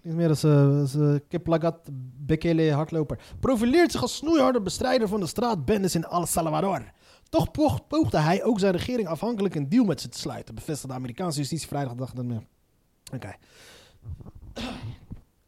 Klinkt 0.00 0.18
meer 0.18 0.28
als, 0.28 0.42
eh, 0.44 0.80
als 0.80 0.94
eh, 0.94 1.14
Kiplagat 1.28 1.88
Bekele 2.16 2.72
hardloper. 2.72 3.18
Profileert 3.40 3.92
zich 3.92 4.02
als 4.02 4.16
snoeiharde 4.16 4.60
bestrijder 4.62 5.08
van 5.08 5.20
de 5.20 5.26
straatbendes 5.26 5.94
in 5.94 6.04
El 6.04 6.26
Salvador. 6.26 6.92
Toch 7.28 7.50
poog- 7.50 7.86
poogde 7.86 8.18
hij 8.18 8.44
ook 8.44 8.58
zijn 8.58 8.72
regering 8.72 9.08
afhankelijk 9.08 9.54
een 9.54 9.68
deal 9.68 9.84
met 9.84 10.00
ze 10.00 10.08
te 10.08 10.18
sluiten. 10.18 10.54
Bevestigde 10.54 10.88
de 10.88 10.94
Amerikaanse 10.98 11.38
justitie 11.38 11.68
vrijdag. 11.68 11.94
Dag. 11.94 12.12
Oké. 13.14 13.34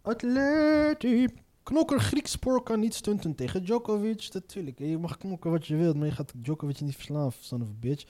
Atleti. 0.03 1.29
Knokker 1.63 2.01
Griekspoor 2.01 2.63
kan 2.63 2.81
niet 2.81 2.95
stunten 2.95 3.35
tegen 3.35 3.65
Djokovic. 3.65 4.29
Natuurlijk, 4.33 4.79
je 4.79 4.99
mag 4.99 5.17
knokken 5.17 5.51
wat 5.51 5.67
je 5.67 5.77
wilt, 5.77 5.97
maar 5.97 6.07
je 6.07 6.13
gaat 6.13 6.33
Djokovic 6.37 6.81
niet 6.81 6.95
verslaan, 6.95 7.33
son 7.41 7.63
of 7.63 7.69
a 7.69 7.73
bitch. 7.81 8.05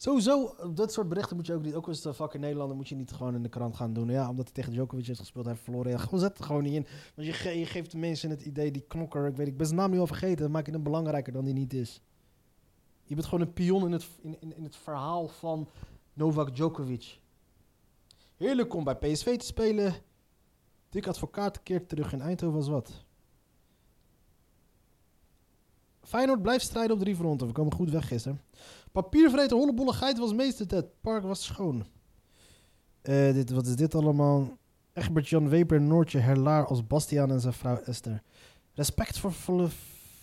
Sowieso, 0.00 0.54
dat 0.74 0.92
soort 0.92 1.08
berichten 1.08 1.36
moet 1.36 1.46
je 1.46 1.54
ook 1.54 1.62
niet, 1.62 1.74
ook 1.74 1.88
als 1.88 2.00
de 2.00 2.14
fucking 2.14 2.42
Nederlander, 2.42 2.76
moet 2.76 2.88
je 2.88 2.94
niet 2.94 3.12
gewoon 3.12 3.34
in 3.34 3.42
de 3.42 3.48
krant 3.48 3.76
gaan 3.76 3.92
doen. 3.92 4.08
Ja, 4.08 4.28
omdat 4.28 4.44
hij 4.44 4.54
tegen 4.54 4.72
Djokovic 4.72 5.06
heeft 5.06 5.18
gespeeld, 5.18 5.44
hij 5.44 5.52
heeft 5.54 5.64
verloren. 5.64 5.90
Ja, 5.90 5.98
zet 6.18 6.36
het 6.38 6.46
gewoon 6.46 6.62
niet 6.62 6.72
in. 6.74 6.86
Want 7.14 7.26
je, 7.26 7.32
ge- 7.32 7.58
je 7.58 7.66
geeft 7.66 7.90
de 7.90 7.96
mensen 7.98 8.30
het 8.30 8.42
idee, 8.42 8.70
die 8.70 8.84
knokker, 8.88 9.26
ik 9.26 9.36
weet 9.36 9.46
ik 9.46 9.56
ben 9.56 9.66
zijn 9.66 9.78
naam 9.78 9.90
nu 9.90 9.98
al 9.98 10.06
vergeten, 10.06 10.36
dan 10.36 10.50
maak 10.50 10.66
je 10.66 10.72
hem 10.72 10.82
belangrijker 10.82 11.32
dan 11.32 11.44
die 11.44 11.54
niet 11.54 11.72
is. 11.74 12.02
Je 13.04 13.14
bent 13.14 13.26
gewoon 13.26 13.46
een 13.46 13.52
pion 13.52 13.84
in 13.84 13.92
het, 13.92 14.08
in, 14.20 14.40
in, 14.40 14.56
in 14.56 14.64
het 14.64 14.76
verhaal 14.76 15.28
van 15.28 15.68
Novak 16.12 16.54
Djokovic. 16.54 17.18
Heerlijk 18.36 18.74
om 18.74 18.84
bij 18.84 18.96
PSV 18.96 19.36
te 19.38 19.46
spelen. 19.46 19.94
Dick 20.88 21.06
Advocaat 21.06 21.62
keert 21.62 21.88
terug 21.88 22.12
in 22.12 22.20
Eindhoven 22.20 22.56
als 22.58 22.68
wat. 22.68 23.04
Feyenoord 26.02 26.42
blijft 26.42 26.64
strijden 26.64 26.96
op 26.96 27.02
drie 27.02 27.16
fronten. 27.16 27.46
We 27.46 27.52
komen 27.52 27.74
goed 27.74 27.90
weg 27.90 28.08
gisteren. 28.08 28.40
Papiervreten 28.92 29.56
hollebolle 29.56 29.92
geit 29.92 30.18
was 30.18 30.32
meester 30.32 30.66
Het 30.76 31.00
park 31.00 31.22
was 31.22 31.44
schoon. 31.44 31.86
Eh, 33.02 33.32
dit, 33.32 33.50
wat 33.50 33.66
is 33.66 33.76
dit 33.76 33.94
allemaal? 33.94 34.58
Egbert 34.92 35.28
Jan 35.28 35.48
Weber, 35.48 35.80
Noortje 35.80 36.18
Herlaar 36.18 36.66
als 36.66 36.86
Bastiaan 36.86 37.30
en 37.30 37.40
zijn 37.40 37.52
vrouw 37.52 37.76
Esther. 37.76 38.22
Respectvolle, 38.72 39.68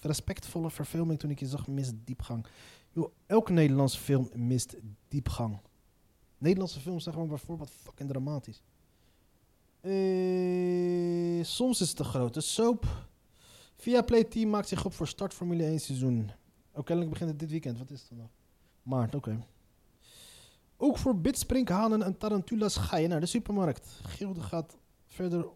respectvolle 0.02 0.72
verfilming 0.72 1.20
toen 1.20 1.30
ik 1.30 1.40
je 1.40 1.48
zag 1.48 1.68
mist 1.68 1.94
diepgang. 2.04 2.46
Yo, 2.92 3.14
elke 3.26 3.52
Nederlandse 3.52 4.00
film 4.00 4.30
mist 4.34 4.76
diepgang. 5.08 5.60
Nederlandse 6.38 6.80
films 6.80 7.04
zijn 7.04 7.16
gewoon 7.16 7.30
bijvoorbeeld 7.30 7.70
fucking 7.70 8.10
dramatisch. 8.10 8.62
Eh, 9.82 11.44
soms 11.44 11.82
is 11.82 11.90
het 11.90 12.00
een 12.00 12.06
grote 12.06 12.42
soap. 12.42 13.08
Via 13.76 14.02
Play 14.02 14.24
Team 14.24 14.50
maakt 14.50 14.68
zich 14.68 14.86
op 14.86 14.94
voor 14.94 15.08
start 15.08 15.34
Formule 15.34 15.64
1 15.64 15.80
seizoen. 15.80 16.32
Ook 16.74 16.86
kennelijk 16.86 17.14
begint 17.14 17.30
het 17.30 17.40
dit 17.40 17.50
weekend. 17.50 17.78
Wat 17.78 17.92
is 17.92 18.00
het 18.00 18.10
dan 18.10 18.18
nog? 18.18 18.30
Maart, 18.86 19.16
oké. 19.16 19.46
Ook 20.78 20.98
voor 20.98 21.18
bitsprinkhanen 21.18 22.02
en 22.04 22.18
tarantulas 22.18 22.78
ga 22.78 22.98
je 22.98 23.08
naar 23.08 23.20
de 23.20 23.26
supermarkt. 23.26 24.00
Gilde 24.04 24.42
gaat 24.42 24.78
verder 25.08 25.48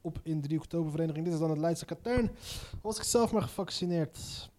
op 0.00 0.20
in 0.22 0.40
3 0.40 0.58
oktober 0.58 0.90
vereniging. 0.90 1.24
Dit 1.24 1.34
is 1.34 1.40
dan 1.40 1.50
het 1.50 1.58
Leidse 1.58 1.84
katern. 1.84 2.30
Was 2.82 2.96
ik 2.96 3.02
zelf 3.02 3.32
maar 3.32 3.42
gevaccineerd. 3.42 4.50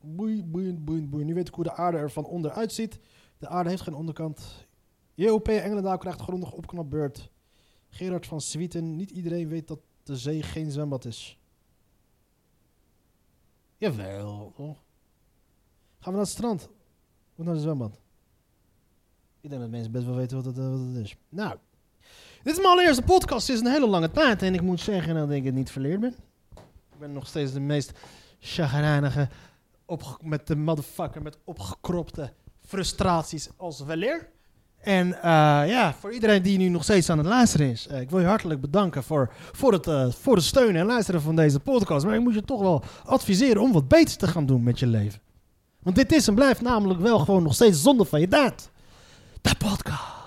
Boei, 0.00 0.44
boeiend, 0.44 0.84
boeiend, 0.84 1.10
boeiend. 1.10 1.28
Nu 1.28 1.34
weet 1.34 1.48
ik 1.48 1.54
hoe 1.54 1.64
de 1.64 1.74
aarde 1.74 1.98
er 1.98 2.10
van 2.10 2.24
onderuit 2.24 2.72
ziet. 2.72 2.98
De 3.38 3.48
aarde 3.48 3.70
heeft 3.70 3.82
geen 3.82 3.94
onderkant. 3.94 4.66
JOP 5.14 5.48
Engelendaal 5.48 5.98
krijgt 5.98 6.20
grondig 6.20 6.52
opknapbeurt. 6.52 7.30
Gerard 7.88 8.26
van 8.26 8.40
Swieten. 8.40 8.96
Niet 8.96 9.10
iedereen 9.10 9.48
weet 9.48 9.68
dat 9.68 9.80
de 10.02 10.16
zee 10.16 10.42
geen 10.42 10.70
zwembad 10.70 11.04
is. 11.04 11.38
Jawel? 13.76 14.52
Gaan 14.56 14.74
we 15.98 16.10
naar 16.10 16.20
het 16.20 16.28
strand? 16.28 16.68
Of 17.38 17.44
naar 17.44 17.54
het 17.54 17.62
zwembad? 17.62 17.98
Ik 19.40 19.50
denk 19.50 19.60
dat 19.60 19.70
mensen 19.70 19.92
best 19.92 20.04
wel 20.04 20.14
weten 20.14 20.36
wat 20.36 20.46
het, 20.46 20.58
eh, 20.58 20.70
wat 20.70 20.78
het 20.78 20.96
is. 21.04 21.16
Nou, 21.28 21.56
dit 22.42 22.52
is 22.52 22.56
mijn 22.56 22.68
allereerste 22.68 23.02
podcast. 23.02 23.46
Het 23.46 23.56
is 23.56 23.62
een 23.62 23.72
hele 23.72 23.88
lange 23.88 24.10
tijd. 24.10 24.42
En 24.42 24.54
ik 24.54 24.62
moet 24.62 24.80
zeggen 24.80 25.14
dat 25.14 25.30
ik 25.30 25.44
het 25.44 25.54
niet 25.54 25.70
verleerd 25.70 26.00
ben. 26.00 26.14
Ik 26.92 26.98
ben 26.98 27.12
nog 27.12 27.26
steeds 27.26 27.52
de 27.52 27.60
meest 27.60 27.92
chagrijnige, 28.40 29.28
met 30.20 30.46
de 30.46 30.56
motherfucker 30.56 31.22
met 31.22 31.38
opgekropte 31.44 32.32
frustraties 32.60 33.48
als 33.56 33.80
weleer. 33.80 34.28
En 34.78 35.14
eh, 35.14 35.22
ja, 35.68 35.94
voor 35.94 36.12
iedereen 36.12 36.42
die 36.42 36.58
nu 36.58 36.68
nog 36.68 36.82
steeds 36.82 37.10
aan 37.10 37.18
het 37.18 37.26
luisteren 37.26 37.70
is, 37.70 37.86
eh, 37.86 38.00
ik 38.00 38.10
wil 38.10 38.20
je 38.20 38.26
hartelijk 38.26 38.60
bedanken 38.60 39.02
voor, 39.02 39.32
voor, 39.52 39.72
het, 39.72 40.14
voor 40.14 40.34
het 40.34 40.44
steunen 40.44 40.80
en 40.80 40.86
luisteren 40.86 41.22
van 41.22 41.36
deze 41.36 41.60
podcast. 41.60 42.06
Maar 42.06 42.14
ik 42.14 42.20
moet 42.20 42.34
je 42.34 42.44
toch 42.44 42.60
wel 42.60 42.82
adviseren 43.04 43.62
om 43.62 43.72
wat 43.72 43.88
beters 43.88 44.16
te 44.16 44.28
gaan 44.28 44.46
doen 44.46 44.62
met 44.62 44.78
je 44.78 44.86
leven. 44.86 45.20
Want 45.88 46.00
dit 46.00 46.12
is 46.12 46.28
en 46.28 46.34
blijft 46.34 46.60
namelijk 46.60 47.00
wel 47.00 47.18
gewoon 47.18 47.42
nog 47.42 47.54
steeds 47.54 47.82
zonde 47.82 48.04
van 48.04 48.20
je 48.20 48.28
daad. 48.28 48.70
De 49.40 49.54
podcast. 49.58 50.17